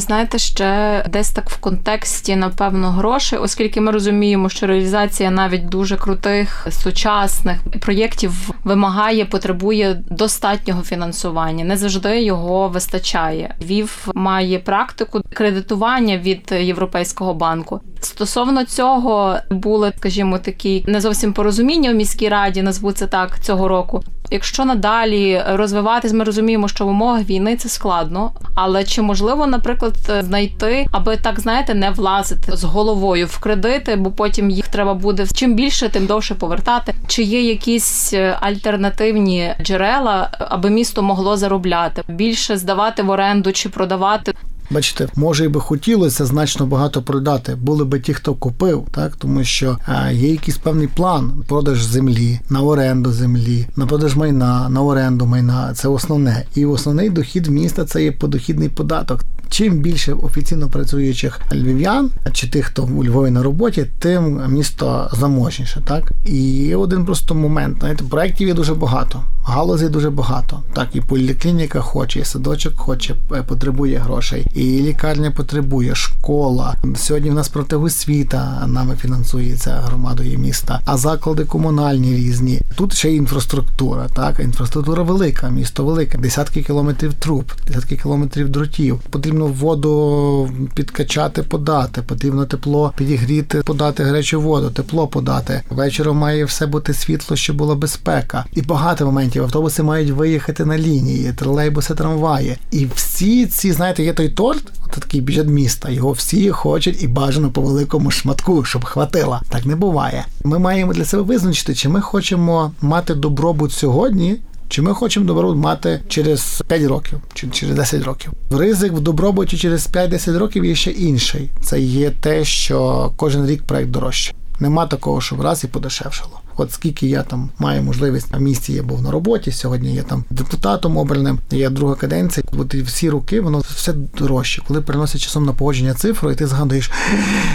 Знаєте, 0.00 0.38
ще 0.38 1.04
десь 1.08 1.30
так 1.30 1.50
в 1.50 1.56
контексті, 1.56 2.36
напевно, 2.36 2.90
грошей, 2.90 3.38
оскільки 3.38 3.80
ми 3.80 3.92
розуміємо, 3.92 4.48
що 4.48 4.66
реалізація 4.66 5.30
навіть 5.30 5.68
дуже 5.68 5.96
крутих 5.96 6.66
сучасних 6.70 7.58
проєктів 7.80 8.50
вимагає, 8.64 9.24
потребує 9.24 10.02
достатнього 10.10 10.82
фінансування. 10.82 11.64
Не 11.64 11.76
завжди 11.76 12.22
його 12.22 12.68
вистачає. 12.68 13.54
Вів 13.62 14.08
має 14.14 14.58
практику 14.58 15.20
кредитування 15.34 16.18
від 16.18 16.52
Європейського 16.60 17.34
банку. 17.34 17.80
Стосовно 18.00 18.64
цього 18.64 19.36
були, 19.50 19.92
скажімо, 19.96 20.38
такі 20.38 20.84
не 20.86 21.00
зовсім 21.00 21.32
порозуміння 21.32 21.90
в 21.90 21.94
міській 21.94 22.28
раді, 22.28 22.62
назву 22.62 22.92
це 22.92 23.06
так 23.06 23.40
цього 23.44 23.68
року. 23.68 24.02
Якщо 24.30 24.64
надалі 24.64 25.42
розвиватись, 25.46 26.12
ми 26.12 26.24
розуміємо, 26.24 26.68
що 26.68 26.86
в 26.86 26.88
умовах 26.88 27.22
війни 27.22 27.56
це 27.56 27.68
складно. 27.68 28.32
Але 28.54 28.84
чи 28.84 29.02
можливо, 29.02 29.46
наприклад, 29.46 29.94
знайти, 30.20 30.86
аби 30.92 31.16
так 31.16 31.40
знаєте, 31.40 31.74
не 31.74 31.90
влазити 31.90 32.56
з 32.56 32.64
головою 32.64 33.26
в 33.26 33.38
кредити, 33.38 33.96
бо 33.96 34.10
потім 34.10 34.50
їх 34.50 34.68
треба 34.68 34.94
буде 34.94 35.26
чим 35.34 35.54
більше, 35.54 35.88
тим 35.88 36.06
довше 36.06 36.34
повертати. 36.34 36.94
Чи 37.06 37.22
є 37.22 37.42
якісь 37.42 38.12
е, 38.12 38.38
альтернативні 38.40 39.54
джерела, 39.62 40.30
аби 40.38 40.70
місто 40.70 41.02
могло 41.02 41.36
заробляти 41.36 42.02
більше 42.08 42.56
здавати 42.56 43.02
в 43.02 43.10
оренду 43.10 43.52
чи 43.52 43.68
продавати? 43.68 44.34
Бачите, 44.70 45.08
може 45.16 45.44
і 45.44 45.48
би 45.48 45.60
хотілося 45.60 46.26
значно 46.26 46.66
багато 46.66 47.02
продати. 47.02 47.54
Були 47.54 47.84
би 47.84 48.00
ті, 48.00 48.14
хто 48.14 48.34
купив, 48.34 48.86
так 48.90 49.16
тому 49.16 49.44
що 49.44 49.78
а, 49.86 50.10
є 50.10 50.30
якийсь 50.30 50.58
певний 50.58 50.86
план 50.86 51.44
продаж 51.48 51.82
землі, 51.82 52.40
на 52.50 52.62
оренду 52.62 53.12
землі, 53.12 53.66
на 53.76 53.86
продаж 53.86 54.16
майна, 54.16 54.68
на 54.68 54.82
оренду 54.82 55.26
майна. 55.26 55.74
Це 55.74 55.88
основне. 55.88 56.44
І 56.54 56.66
основний 56.66 57.10
дохід 57.10 57.46
міста 57.46 57.84
це 57.84 58.04
є 58.04 58.12
подохідний 58.12 58.68
податок. 58.68 59.20
Чим 59.50 59.78
більше 59.78 60.12
офіційно 60.12 60.68
працюючих 60.68 61.40
львів'ян 61.52 62.10
чи 62.32 62.48
тих, 62.48 62.66
хто 62.66 62.82
у 62.82 63.04
Львові 63.04 63.30
на 63.30 63.42
роботі, 63.42 63.86
тим 63.98 64.42
місто 64.48 65.10
заможніше. 65.12 65.82
Так 65.84 66.12
і 66.26 66.36
є 66.50 66.76
один 66.76 67.04
просто 67.04 67.34
момент. 67.34 67.76
Знаєте, 67.80 68.04
проєктів 68.04 68.48
є 68.48 68.54
дуже 68.54 68.74
багато, 68.74 69.22
галузей 69.44 69.88
дуже 69.88 70.10
багато. 70.10 70.62
Так, 70.72 70.88
і 70.92 71.00
поліклініка 71.00 71.80
хоче, 71.80 72.20
і 72.20 72.24
садочок 72.24 72.74
хоче, 72.76 73.14
е, 73.32 73.42
потребує 73.42 73.98
грошей, 73.98 74.46
і 74.54 74.62
лікарня 74.62 75.30
потребує, 75.30 75.94
школа. 75.94 76.76
Сьогодні 76.96 77.30
в 77.30 77.34
нас 77.34 77.48
протиосвіта 77.48 78.66
нами 78.66 78.96
фінансується 78.96 79.70
громадою 79.70 80.38
міста, 80.38 80.80
а 80.84 80.96
заклади 80.96 81.44
комунальні 81.44 82.14
різні. 82.16 82.60
Тут 82.74 82.94
ще 82.94 83.10
й 83.10 83.16
інфраструктура. 83.16 84.06
Так, 84.14 84.40
інфраструктура 84.40 85.02
велика, 85.02 85.48
місто 85.48 85.84
велике, 85.84 86.18
десятки 86.18 86.62
кілометрів 86.62 87.14
труб, 87.14 87.52
десятки 87.66 87.96
кілометрів 87.96 88.48
дротів. 88.48 88.98
Потрібно 89.10 89.37
воду 89.46 90.50
підкачати, 90.74 91.42
подати. 91.42 92.02
Потрібно 92.02 92.46
тепло 92.46 92.92
підігріти, 92.96 93.62
подати 93.62 94.04
гарячу 94.04 94.40
воду, 94.40 94.70
тепло 94.70 95.06
подати. 95.06 95.62
Вечором 95.70 96.16
має 96.16 96.44
все 96.44 96.66
бути 96.66 96.94
світло, 96.94 97.36
щоб 97.36 97.56
була 97.56 97.74
безпека. 97.74 98.44
І 98.54 98.62
багато 98.62 99.06
моментів 99.06 99.42
автобуси 99.42 99.82
мають 99.82 100.10
виїхати 100.10 100.64
на 100.64 100.78
лінії, 100.78 101.32
тролейбуси, 101.32 101.94
трамваї. 101.94 102.56
І 102.70 102.86
всі 102.94 103.46
ці, 103.46 103.72
знаєте, 103.72 104.02
є 104.02 104.12
той 104.12 104.28
торт, 104.28 104.72
такий 105.00 105.20
бюджет 105.20 105.48
міста. 105.48 105.90
Його 105.90 106.12
всі 106.12 106.50
хочуть 106.50 107.02
і 107.02 107.08
бажано 107.08 107.50
по 107.50 107.60
великому 107.60 108.10
шматку, 108.10 108.64
щоб 108.64 108.84
хватило. 108.84 109.40
Так 109.48 109.66
не 109.66 109.76
буває. 109.76 110.26
Ми 110.44 110.58
маємо 110.58 110.92
для 110.92 111.04
себе 111.04 111.22
визначити, 111.22 111.74
чи 111.74 111.88
ми 111.88 112.00
хочемо 112.00 112.72
мати 112.80 113.14
добробут 113.14 113.72
сьогодні. 113.72 114.36
Чи 114.68 114.82
ми 114.82 114.94
хочемо 114.94 115.26
добробут 115.26 115.58
мати 115.58 116.00
через 116.08 116.62
5 116.68 116.82
років 116.82 117.20
чи 117.34 117.48
через 117.48 117.76
10 117.76 118.02
років? 118.02 118.32
Ризик 118.50 118.92
в 118.92 119.00
добробуті 119.00 119.56
через 119.58 119.88
5-10 119.88 120.38
років 120.38 120.64
є 120.64 120.74
ще 120.74 120.90
інший. 120.90 121.50
Це 121.62 121.80
є 121.80 122.10
те, 122.10 122.44
що 122.44 123.10
кожен 123.16 123.46
рік 123.46 123.62
проект 123.62 123.90
дорожче. 123.90 124.34
Нема 124.60 124.86
такого, 124.86 125.20
щоб 125.20 125.40
раз 125.40 125.64
і 125.64 125.66
подешевшало. 125.66 126.40
От 126.60 126.72
скільки 126.72 127.06
я 127.06 127.22
там 127.22 127.50
маю 127.58 127.82
можливість 127.82 128.34
в 128.34 128.40
місті, 128.40 128.72
я 128.72 128.82
був 128.82 129.02
на 129.02 129.10
роботі. 129.10 129.52
Сьогодні 129.52 129.94
я 129.94 130.02
там 130.02 130.24
депутатом 130.30 130.96
обраним, 130.96 131.38
є 131.50 131.70
друга 131.70 131.94
каденція. 131.94 132.46
От 132.58 132.74
всі 132.74 133.10
роки 133.10 133.40
воно 133.40 133.58
все 133.58 133.92
дорожче. 134.18 134.62
Коли 134.68 134.80
приносять 134.80 135.20
часом 135.20 135.44
на 135.44 135.52
погодження 135.52 135.94
цифру, 135.94 136.30
і 136.30 136.34
ти 136.34 136.46
згадуєш, 136.46 136.90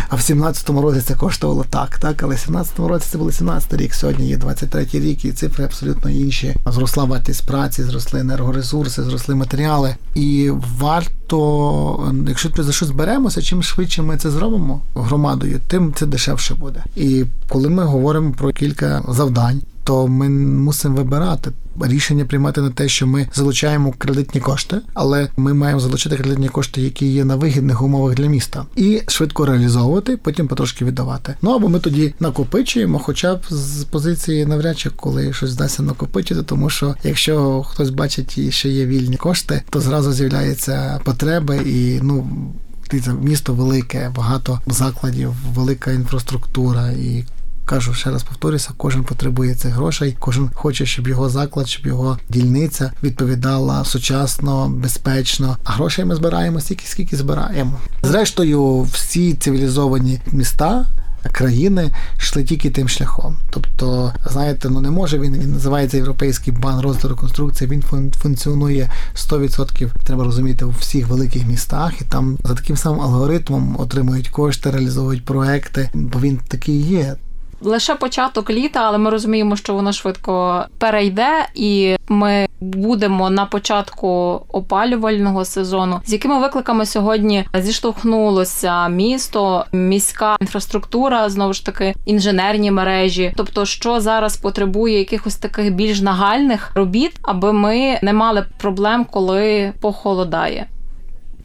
а 0.09 0.15
в 0.15 0.19
17-му 0.19 0.81
році 0.81 1.01
це 1.01 1.15
коштувало 1.15 1.65
так, 1.69 1.99
так, 1.99 2.23
але 2.23 2.35
в 2.35 2.37
17-му 2.37 2.87
році 2.87 3.07
це 3.11 3.17
був 3.17 3.33
17 3.33 3.73
рік. 3.73 3.93
Сьогодні 3.93 4.27
є 4.27 4.37
23-й 4.37 4.99
рік, 4.99 5.25
і 5.25 5.31
цифри 5.31 5.65
абсолютно 5.65 6.09
інші. 6.09 6.55
Зросла 6.65 7.03
вартість 7.03 7.47
праці, 7.47 7.83
зросли 7.83 8.19
енергоресурси, 8.19 9.03
зросли 9.03 9.35
матеріали. 9.35 9.95
І 10.15 10.51
варто, 10.79 12.13
якщо 12.27 12.49
ти 12.49 12.63
за 12.63 12.71
щось 12.71 12.91
беремося, 12.91 13.41
чим 13.41 13.63
швидше 13.63 14.01
ми 14.01 14.17
це 14.17 14.31
зробимо 14.31 14.81
громадою, 14.95 15.59
тим 15.67 15.93
це 15.93 16.05
дешевше 16.05 16.55
буде. 16.55 16.83
І 16.95 17.25
коли 17.49 17.69
ми 17.69 17.83
говоримо 17.83 18.31
про 18.31 18.51
кілька 18.51 18.92
завдань, 19.07 19.61
то 19.83 20.07
ми 20.07 20.29
мусимо 20.29 20.95
вибирати 20.95 21.51
рішення 21.81 22.25
приймати 22.25 22.61
на 22.61 22.69
те, 22.69 22.87
що 22.89 23.07
ми 23.07 23.27
залучаємо 23.33 23.93
кредитні 23.97 24.41
кошти, 24.41 24.81
але 24.93 25.29
ми 25.37 25.53
маємо 25.53 25.79
залучити 25.79 26.17
кредитні 26.17 26.49
кошти, 26.49 26.81
які 26.81 27.05
є 27.05 27.25
на 27.25 27.35
вигідних 27.35 27.81
умовах 27.81 28.15
для 28.15 28.27
міста, 28.27 28.65
і 28.75 29.01
швидко 29.07 29.45
реалізовувати, 29.45 30.17
потім 30.17 30.47
потрошки 30.47 30.85
віддавати. 30.85 31.35
Ну 31.41 31.51
або 31.51 31.69
ми 31.69 31.79
тоді 31.79 32.13
накопичуємо, 32.19 32.99
хоча 32.99 33.35
б 33.35 33.39
з 33.49 33.83
позиції 33.83 34.45
навряд 34.45 34.79
чи 34.79 34.89
коли 34.89 35.33
щось 35.33 35.51
вдасться 35.51 35.83
накопичити, 35.83 36.43
тому 36.43 36.69
що 36.69 36.95
якщо 37.03 37.63
хтось 37.63 37.89
бачить, 37.89 38.53
що 38.53 38.69
є 38.69 38.85
вільні 38.85 39.17
кошти, 39.17 39.61
то 39.69 39.81
зразу 39.81 40.13
з'являються 40.13 41.01
потреби 41.05 41.57
і 41.57 41.99
ну. 42.01 42.27
Місто 43.21 43.53
велике, 43.53 44.11
багато 44.15 44.59
закладів, 44.67 45.33
велика 45.55 45.91
інфраструктура 45.91 46.91
і. 46.91 47.25
Кажу, 47.65 47.93
ще 47.93 48.11
раз 48.11 48.23
повторюся, 48.23 48.69
кожен 48.77 49.03
потребує 49.03 49.55
цих 49.55 49.73
грошей, 49.73 50.15
кожен 50.19 50.49
хоче, 50.53 50.85
щоб 50.85 51.07
його 51.07 51.29
заклад, 51.29 51.67
щоб 51.67 51.85
його 51.85 52.19
дільниця 52.29 52.91
відповідала 53.03 53.85
сучасно, 53.85 54.69
безпечно. 54.69 55.57
А 55.63 55.71
грошей 55.71 56.05
ми 56.05 56.15
збираємо 56.15 56.59
стільки, 56.59 56.85
скільки 56.87 57.15
збираємо. 57.17 57.79
Зрештою, 58.03 58.81
всі 58.81 59.33
цивілізовані 59.33 60.21
міста. 60.31 60.85
Країни 61.31 61.91
йшли 62.17 62.43
тільки 62.43 62.69
тим 62.69 62.89
шляхом. 62.89 63.37
Тобто, 63.49 64.13
знаєте, 64.31 64.69
ну 64.69 64.81
не 64.81 64.91
може 64.91 65.19
він 65.19 65.33
він 65.33 65.51
називається 65.51 65.97
Європейський 65.97 66.53
банк 66.53 66.83
розвитку 66.83 67.09
реконструкції. 67.09 67.69
Він 67.69 67.83
функціонує 68.17 68.91
100%, 69.15 69.89
Треба 70.03 70.23
розуміти 70.23 70.65
у 70.65 70.69
всіх 70.69 71.07
великих 71.07 71.47
містах, 71.47 72.01
і 72.01 72.05
там 72.05 72.37
за 72.43 72.53
таким 72.53 72.77
самим 72.77 73.01
алгоритмом 73.01 73.75
отримують 73.79 74.29
кошти, 74.29 74.71
реалізовують 74.71 75.25
проекти, 75.25 75.89
бо 75.93 76.19
він 76.19 76.39
такий 76.47 76.81
є 76.81 77.15
лише 77.63 77.95
початок 77.95 78.49
літа, 78.49 78.79
але 78.83 78.97
ми 78.97 79.09
розуміємо, 79.09 79.55
що 79.55 79.73
воно 79.73 79.93
швидко 79.93 80.65
перейде, 80.77 81.47
і 81.55 81.95
ми 82.07 82.47
будемо 82.59 83.29
на 83.29 83.45
початку 83.45 84.41
опалювального 84.51 85.45
сезону. 85.45 86.01
З 86.05 86.13
якими 86.13 86.39
викликами 86.39 86.85
сьогодні 86.85 87.45
зіштовхнулося 87.53 88.87
місто, 88.87 89.65
міська 89.71 90.37
інфраструктура, 90.41 91.29
знову 91.29 91.53
ж 91.53 91.65
таки 91.65 91.95
інженерні 92.05 92.71
мережі, 92.71 93.33
тобто, 93.35 93.65
що 93.65 93.99
зараз 93.99 94.37
потребує 94.37 94.99
якихось 94.99 95.35
таких 95.35 95.73
більш 95.73 96.01
нагальних 96.01 96.71
робіт, 96.75 97.11
аби 97.21 97.53
ми 97.53 97.99
не 98.01 98.13
мали 98.13 98.45
проблем, 98.57 99.05
коли 99.11 99.73
похолодає. 99.81 100.67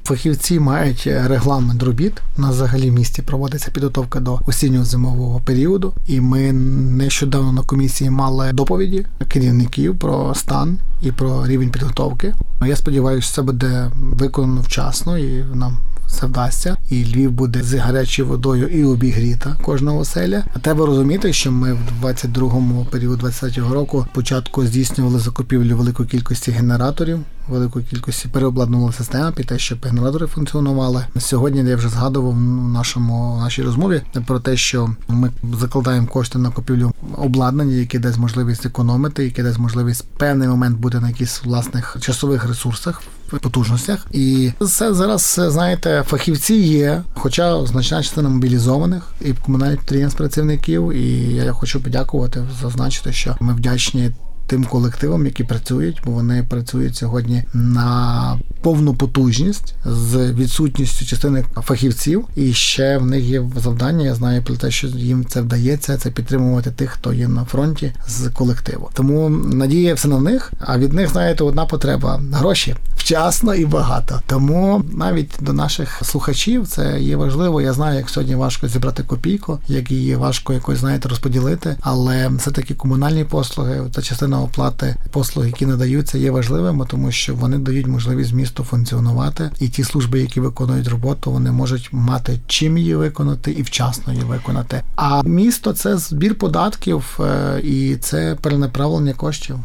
Фахівці 0.08 0.60
мають 0.60 1.06
регламент 1.06 1.82
робіт. 1.82 2.12
У 2.38 2.40
нас 2.40 2.54
взагалі 2.54 2.90
в 2.90 2.92
місті 2.92 3.22
проводиться 3.22 3.70
підготовка 3.70 4.20
до 4.20 4.40
осіннього 4.46 4.84
зимового 4.84 5.40
періоду, 5.40 5.92
і 6.06 6.20
ми 6.20 6.52
нещодавно 6.52 7.52
на 7.52 7.62
комісії 7.62 8.10
мали 8.10 8.52
доповіді 8.52 9.06
керівників 9.28 9.98
про 9.98 10.34
стан 10.34 10.78
і 11.02 11.12
про 11.12 11.46
рівень 11.46 11.70
підготовки. 11.70 12.34
Я 12.66 12.76
сподіваюся, 12.76 13.34
це 13.34 13.42
буде 13.42 13.90
виконано 13.96 14.60
вчасно 14.60 15.18
і 15.18 15.44
нам 15.54 15.78
все 16.08 16.26
вдасться, 16.26 16.76
і 16.90 17.04
Львів 17.04 17.30
буде 17.30 17.62
з 17.62 17.74
гарячою 17.74 18.28
водою 18.28 18.68
і 18.68 18.84
обігріта 18.84 19.56
кожного 19.62 19.98
оселя. 19.98 20.44
А 20.54 20.58
треба 20.58 20.86
розуміти, 20.86 21.32
що 21.32 21.52
ми 21.52 21.72
в 21.72 21.78
22-му 22.02 22.86
періоду 22.90 23.26
23-го 23.26 23.74
року 23.74 24.06
початку 24.14 24.66
здійснювали 24.66 25.18
закупівлю 25.18 25.76
великої 25.76 26.08
кількості 26.08 26.50
генераторів. 26.50 27.20
Великої 27.48 27.84
кількості 27.84 28.28
переобладнували 28.28 28.92
систему 28.92 29.32
під 29.32 29.46
те, 29.46 29.58
щоб 29.58 29.78
генератори 29.84 30.26
функціонували. 30.26 31.04
Сьогодні 31.18 31.70
я 31.70 31.76
вже 31.76 31.88
згадував 31.88 32.32
в 32.32 32.68
нашому 32.72 33.36
в 33.36 33.40
нашій 33.40 33.62
розмові 33.62 34.02
про 34.26 34.40
те, 34.40 34.56
що 34.56 34.90
ми 35.08 35.30
закладаємо 35.60 36.06
кошти 36.06 36.38
на 36.38 36.50
купівлю 36.50 36.92
обладнання, 37.16 37.74
яке 37.74 37.98
дасть 37.98 38.18
можливість 38.18 38.66
економити, 38.66 39.24
яке 39.24 39.42
дасть 39.42 39.58
можливість 39.58 40.04
певний 40.18 40.48
момент 40.48 40.78
бути 40.78 41.00
на 41.00 41.08
якихось 41.08 41.44
власних 41.44 41.96
часових 42.00 42.44
ресурсах 42.44 43.02
потужностях. 43.30 44.06
І 44.12 44.52
це 44.68 44.94
зараз, 44.94 45.40
знаєте, 45.48 46.04
фахівці 46.06 46.54
є, 46.54 47.02
хоча 47.14 47.66
значна 47.66 48.02
частина 48.02 48.28
мобілізованих 48.28 49.12
і 49.20 49.32
комунальних 49.32 49.78
підприємств 49.78 50.18
працівників. 50.18 50.92
І 50.92 51.34
я 51.34 51.52
хочу 51.52 51.80
подякувати, 51.80 52.44
зазначити, 52.62 53.12
що 53.12 53.36
ми 53.40 53.54
вдячні. 53.54 54.10
Тим 54.46 54.64
колективам, 54.64 55.26
які 55.26 55.44
працюють, 55.44 56.00
бо 56.04 56.10
вони 56.10 56.42
працюють 56.42 56.96
сьогодні 56.96 57.42
на 57.54 58.38
повну 58.62 58.94
потужність 58.94 59.74
з 59.84 60.32
відсутністю 60.32 61.06
частини 61.06 61.44
фахівців, 61.56 62.24
і 62.36 62.52
ще 62.52 62.98
в 62.98 63.06
них 63.06 63.24
є 63.24 63.42
завдання. 63.56 64.04
Я 64.04 64.14
знаю 64.14 64.42
про 64.42 64.54
те, 64.54 64.70
що 64.70 64.86
їм 64.86 65.24
це 65.24 65.40
вдається, 65.40 65.96
це 65.96 66.10
підтримувати 66.10 66.70
тих, 66.70 66.90
хто 66.90 67.12
є 67.12 67.28
на 67.28 67.44
фронті 67.44 67.92
з 68.06 68.30
колективу. 68.30 68.90
Тому 68.94 69.28
надія 69.28 69.94
все 69.94 70.08
на 70.08 70.20
них. 70.20 70.52
А 70.60 70.78
від 70.78 70.92
них 70.92 71.08
знаєте, 71.08 71.44
одна 71.44 71.66
потреба 71.66 72.20
гроші 72.32 72.74
вчасно 73.08 73.54
і 73.54 73.66
багато. 73.66 74.20
Тому 74.26 74.84
навіть 74.92 75.34
до 75.40 75.52
наших 75.52 76.00
слухачів 76.04 76.66
це 76.66 77.00
є 77.00 77.16
важливо. 77.16 77.60
Я 77.60 77.72
знаю, 77.72 77.96
як 77.98 78.10
сьогодні 78.10 78.34
важко 78.34 78.68
зібрати 78.68 79.02
копійку, 79.02 79.58
як 79.68 79.90
її 79.90 80.16
важко 80.16 80.52
якось 80.52 80.78
знаєте 80.78 81.08
розподілити, 81.08 81.76
але 81.80 82.28
все 82.28 82.50
таки 82.50 82.74
комунальні 82.74 83.24
послуги 83.24 83.82
та 83.92 84.02
частина 84.02 84.42
оплати 84.42 84.96
послуг, 85.10 85.46
які 85.46 85.66
надаються, 85.66 86.18
є 86.18 86.30
важливими, 86.30 86.86
тому 86.88 87.12
що 87.12 87.34
вони 87.34 87.58
дають 87.58 87.86
можливість 87.86 88.32
місту 88.32 88.64
функціонувати, 88.64 89.50
і 89.60 89.68
ті 89.68 89.84
служби, 89.84 90.20
які 90.20 90.40
виконують 90.40 90.88
роботу, 90.88 91.32
вони 91.32 91.52
можуть 91.52 91.88
мати 91.92 92.40
чим 92.46 92.78
її 92.78 92.94
виконати 92.94 93.50
і 93.50 93.62
вчасно 93.62 94.12
її 94.12 94.24
виконати. 94.24 94.82
А 94.96 95.22
місто 95.22 95.72
це 95.72 95.98
збір 95.98 96.38
податків 96.38 97.20
е, 97.20 97.60
і 97.60 97.96
це 97.96 98.36
перенаправлення 98.42 99.12
коштів. 99.12 99.58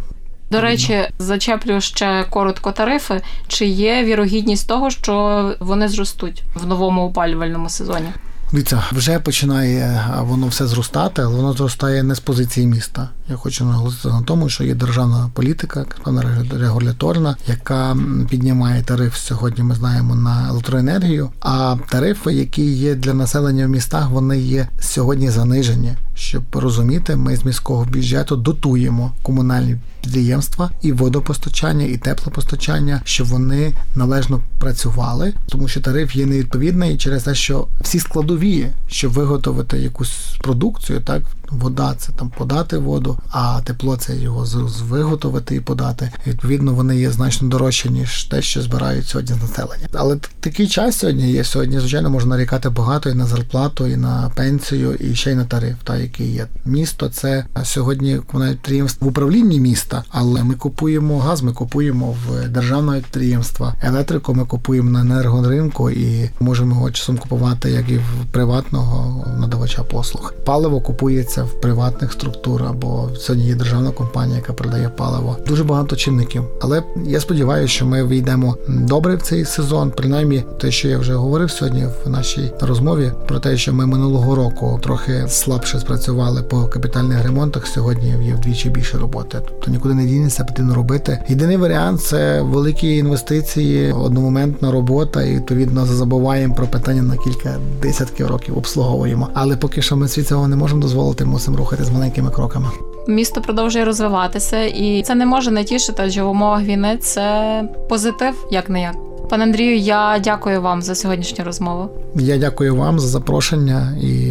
До 0.54 0.62
речі, 0.62 1.08
зачеплю 1.20 1.82
ще 1.82 2.26
коротко 2.30 2.72
тарифи. 2.72 3.22
Чи 3.48 3.66
є 3.66 4.04
вірогідність 4.04 4.68
того, 4.68 4.92
що 4.92 5.56
вони 5.60 5.88
зростуть 5.88 6.44
в 6.56 6.68
новому 6.68 7.02
опалювальному 7.02 7.70
сезоні? 7.70 8.08
Дивіться, 8.52 8.84
вже 8.92 9.20
починає 9.20 10.06
воно 10.20 10.48
все 10.48 10.68
зростати, 10.68 11.22
але 11.22 11.36
воно 11.36 11.54
зростає 11.54 12.04
не 12.04 12.16
з 12.16 12.20
позиції 12.20 12.68
міста. 12.68 13.10
Я 13.30 13.36
хочу 13.36 13.66
наголосити 13.66 14.08
на 14.08 14.22
тому, 14.22 14.50
що 14.50 14.64
є 14.64 14.76
державна 14.76 15.30
політика, 15.34 15.86
певна 16.04 16.24
регуляторна, 16.60 17.36
яка 17.48 17.98
піднімає 18.30 18.84
тариф 18.84 19.18
сьогодні. 19.18 19.64
Ми 19.64 19.76
знаємо 19.76 20.16
на 20.16 20.50
електроенергію. 20.50 21.30
А 21.40 21.76
тарифи, 21.90 22.34
які 22.34 22.72
є 22.72 22.96
для 22.96 23.14
населення 23.14 23.66
в 23.66 23.70
містах, 23.70 24.10
вони 24.10 24.40
є 24.40 24.68
сьогодні 24.80 25.30
занижені. 25.30 25.94
Щоб 26.16 26.44
розуміти, 26.54 27.16
ми 27.16 27.36
з 27.36 27.46
міського 27.46 27.86
бюджету 27.86 28.36
дотуємо 28.36 29.12
комунальні 29.24 29.78
підприємства 30.04 30.72
і 30.82 30.92
водопостачання, 30.92 31.86
і 31.86 31.98
теплопостачання, 31.98 33.02
щоб 33.06 33.28
вони 33.28 33.74
належно 33.96 34.42
працювали, 34.60 35.34
тому 35.50 35.68
що 35.68 35.82
тариф 35.82 36.16
є 36.16 36.26
невідповідний 36.26 36.98
через 36.98 37.24
те, 37.24 37.36
що 37.36 37.68
всі 37.82 38.00
складові, 38.00 38.68
щоб 38.88 39.12
виготовити 39.12 39.78
якусь 39.78 40.38
продукцію, 40.40 41.02
так 41.02 41.22
вода 41.52 41.96
це 41.98 42.12
там 42.12 42.30
подати 42.30 42.78
воду, 42.78 43.18
а 43.32 43.62
тепло 43.64 43.98
це 43.98 44.16
його 44.16 44.46
виготовити 44.90 45.56
і 45.56 45.60
подати. 45.60 46.12
Відповідно, 46.28 46.74
вони 46.74 46.98
є 46.98 47.12
значно 47.12 47.48
дорожче 47.48 47.90
ніж 47.90 48.24
те, 48.24 48.42
що 48.42 48.62
збирають 48.62 49.08
сьогодні 49.08 49.36
з 49.36 49.42
населення. 49.42 49.88
Але 49.94 50.18
такий 50.40 50.68
час 50.68 50.98
сьогодні 50.98 51.32
є. 51.32 51.44
Сьогодні, 51.44 51.80
звичайно, 51.80 52.10
можна 52.10 52.36
нарікати 52.36 52.70
багато 52.70 53.10
і 53.10 53.14
на 53.14 53.26
зарплату, 53.26 53.88
і 53.88 53.96
на 53.96 54.32
пенсію, 54.36 54.94
і 54.94 55.16
ще 55.16 55.32
й 55.32 55.36
на 55.36 55.46
тариф, 55.46 55.76
та 55.84 55.98
який 55.98 56.34
є. 56.34 56.48
Місто 56.66 57.10
це 57.10 57.46
сьогодні 57.64 58.18
комунальне 58.18 58.54
підприємство 58.56 59.08
в 59.08 59.10
управлінні 59.10 59.60
міста, 59.60 60.04
але 60.10 60.44
ми 60.44 60.54
купуємо 60.56 61.20
газ, 61.20 61.42
ми 61.42 61.54
купуємо 61.54 62.16
в 62.28 62.48
державного 62.50 62.98
підприємства, 62.98 63.76
електрику 63.82 64.34
ми 64.34 64.46
купуємо 64.46 64.90
на 64.90 65.02
енергоринку 65.02 65.90
і 65.90 66.30
можемо 66.40 66.76
його 66.76 66.92
часом 66.92 67.18
купувати 67.18 67.72
як 67.72 67.90
і 67.90 67.98
в 67.98 68.26
приватного 68.32 69.26
надавача 69.40 69.84
послуг. 69.84 70.34
Паливо 70.46 70.82
купується 70.82 71.33
в 71.42 71.62
приватних 71.62 72.12
структур 72.12 72.64
або 72.64 73.10
сьогодні 73.18 73.48
є 73.48 73.56
державна 73.56 73.92
компанія, 73.92 74.38
яка 74.38 74.54
продає 74.54 74.90
паливо. 74.90 75.38
Дуже 75.48 75.64
багато 75.64 75.96
чинників. 75.96 76.44
Але 76.62 76.84
я 77.06 77.20
сподіваюся, 77.20 77.74
що 77.74 77.86
ми 77.86 78.04
вийдемо 78.04 78.58
добре 78.68 79.16
в 79.16 79.22
цей 79.22 79.46
сезон. 79.46 79.92
Принаймні, 79.98 80.44
те, 80.62 80.72
що 80.72 80.88
я 80.88 80.98
вже 80.98 81.16
говорив 81.16 81.52
сьогодні 81.52 81.86
в 82.06 82.10
нашій 82.10 82.52
розмові, 82.62 83.12
про 83.28 83.40
те, 83.40 83.58
що 83.58 83.74
ми 83.74 83.86
минулого 83.86 84.36
року 84.36 84.80
трохи 84.84 85.26
слабше 85.28 85.80
спрацювали 85.80 86.44
по 86.44 86.64
капітальних 86.64 87.24
ремонтах. 87.24 87.68
Сьогодні 87.68 88.16
є 88.26 88.36
вдвічі 88.36 88.70
більше 88.70 88.98
роботи. 88.98 89.38
Тобто 89.48 89.72
нікуди 89.72 89.94
не 89.94 90.06
дінеться, 90.06 90.44
потрібно 90.44 90.76
робити. 90.76 91.20
Єдиний 91.30 91.58
варіант 91.58 92.02
це 92.02 92.42
великі 92.42 92.98
інвестиції, 92.98 93.92
одномоментна 93.92 94.72
робота, 94.72 95.24
і 95.24 95.36
відповідно 95.36 95.86
забуваємо 95.86 96.56
про 96.56 96.68
питання 96.68 97.02
на 97.02 97.18
кілька 97.18 97.56
десятків 97.82 98.28
років 98.28 98.58
обслуговуємо. 98.58 99.30
Але 99.34 99.58
поки 99.58 99.82
що 99.82 99.96
ми 99.98 100.08
світ 100.08 100.28
цього 100.28 100.48
не 100.48 100.56
можемо 100.56 100.82
дозволити 100.82 101.23
мусимо 101.26 101.58
рухати 101.58 101.84
з 101.84 101.90
маленькими 101.90 102.32
кроками. 102.32 102.68
Місто 103.08 103.42
продовжує 103.42 103.86
розвиватися, 103.86 104.64
і 104.64 105.04
це 105.04 105.16
не 105.16 105.26
може 105.26 105.52
не 105.52 105.64
тішити, 105.64 106.04
адже 106.06 106.24
в 106.24 106.30
умовах 106.30 106.62
війни 106.62 106.98
це 107.02 107.64
позитив, 107.90 108.48
як 108.52 108.70
не 108.70 108.82
як. 108.82 108.96
Пане 109.30 109.44
Андрію, 109.44 109.78
я 109.78 110.20
дякую 110.24 110.62
вам 110.62 110.82
за 110.82 110.96
сьогоднішню 110.96 111.46
розмову. 111.46 111.90
Я 112.16 112.38
дякую 112.38 112.76
вам 112.76 113.00
за 113.00 113.08
запрошення 113.08 113.98
і 114.02 114.23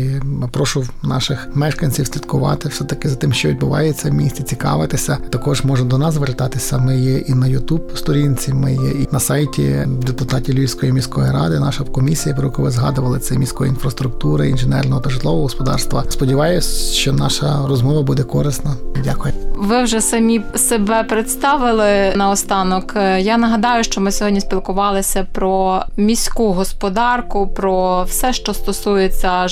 прошу 0.49 0.85
наших 1.03 1.49
мешканців 1.55 2.07
слідкувати 2.07 2.69
все 2.69 2.85
таки 2.85 3.09
за 3.09 3.17
тим, 3.17 3.33
що 3.33 3.49
відбувається 3.49 4.11
в 4.11 4.13
місті, 4.13 4.43
цікавитися. 4.43 5.19
Також 5.31 5.65
можна 5.65 5.87
до 5.87 5.99
нас 5.99 6.15
звертатися. 6.15 6.79
Ми 6.79 6.99
є 6.99 7.19
і 7.19 7.35
на 7.35 7.47
Ютуб 7.47 7.91
сторінці. 7.95 8.53
Ми 8.53 8.73
є 8.73 8.91
і 8.91 9.09
на 9.13 9.21
сайті 9.21 9.85
депутатів 9.87 10.55
Львівської 10.55 10.93
міської 10.93 11.31
ради. 11.31 11.61
Наша 11.61 11.85
комісія, 11.85 12.35
про 12.35 12.45
яку 12.45 12.63
ви 12.63 12.71
згадували, 12.71 13.19
це 13.19 13.39
міської 13.39 13.71
інфраструктури, 13.71 14.51
інженерного 14.51 15.01
та 15.01 15.11
житлового 15.11 15.43
господарства. 15.43 16.05
Сподіваюсь, 16.09 16.93
що 16.93 17.13
наша 17.13 17.67
розмова 17.67 18.03
буде 18.03 18.23
корисна. 18.23 18.75
Дякую. 19.05 19.35
Ви 19.57 19.83
вже 19.83 20.01
самі 20.01 20.43
себе 20.55 21.03
представили 21.03 22.13
наостанок. 22.17 22.95
Я 23.19 23.39
нагадаю, 23.39 23.85
що 23.85 24.01
ми 24.01 24.13
сьогодні 24.13 24.41
спілкувалися 24.41 25.27
про 25.33 25.83
міську 25.97 26.53
господарку, 26.53 27.47
про 27.47 28.05
все, 28.05 28.33
що 28.33 28.55
стосується 28.55 29.49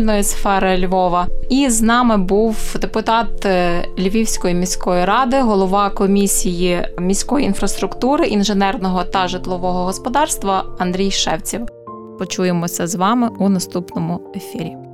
житлово-комунальної 0.00 0.22
сфери 0.22 0.86
Львова. 0.86 1.26
І 1.48 1.70
з 1.70 1.82
нами 1.82 2.16
був 2.16 2.76
депутат 2.80 3.46
Львівської 3.98 4.54
міської 4.54 5.04
ради, 5.04 5.40
голова 5.40 5.90
комісії 5.90 6.88
міської 6.98 7.46
інфраструктури, 7.46 8.26
інженерного 8.26 9.04
та 9.04 9.28
житлового 9.28 9.84
господарства 9.84 10.64
Андрій 10.78 11.10
Шевців. 11.10 11.66
Почуємося 12.18 12.86
з 12.86 12.94
вами 12.94 13.30
у 13.38 13.48
наступному 13.48 14.20
ефірі. 14.36 14.89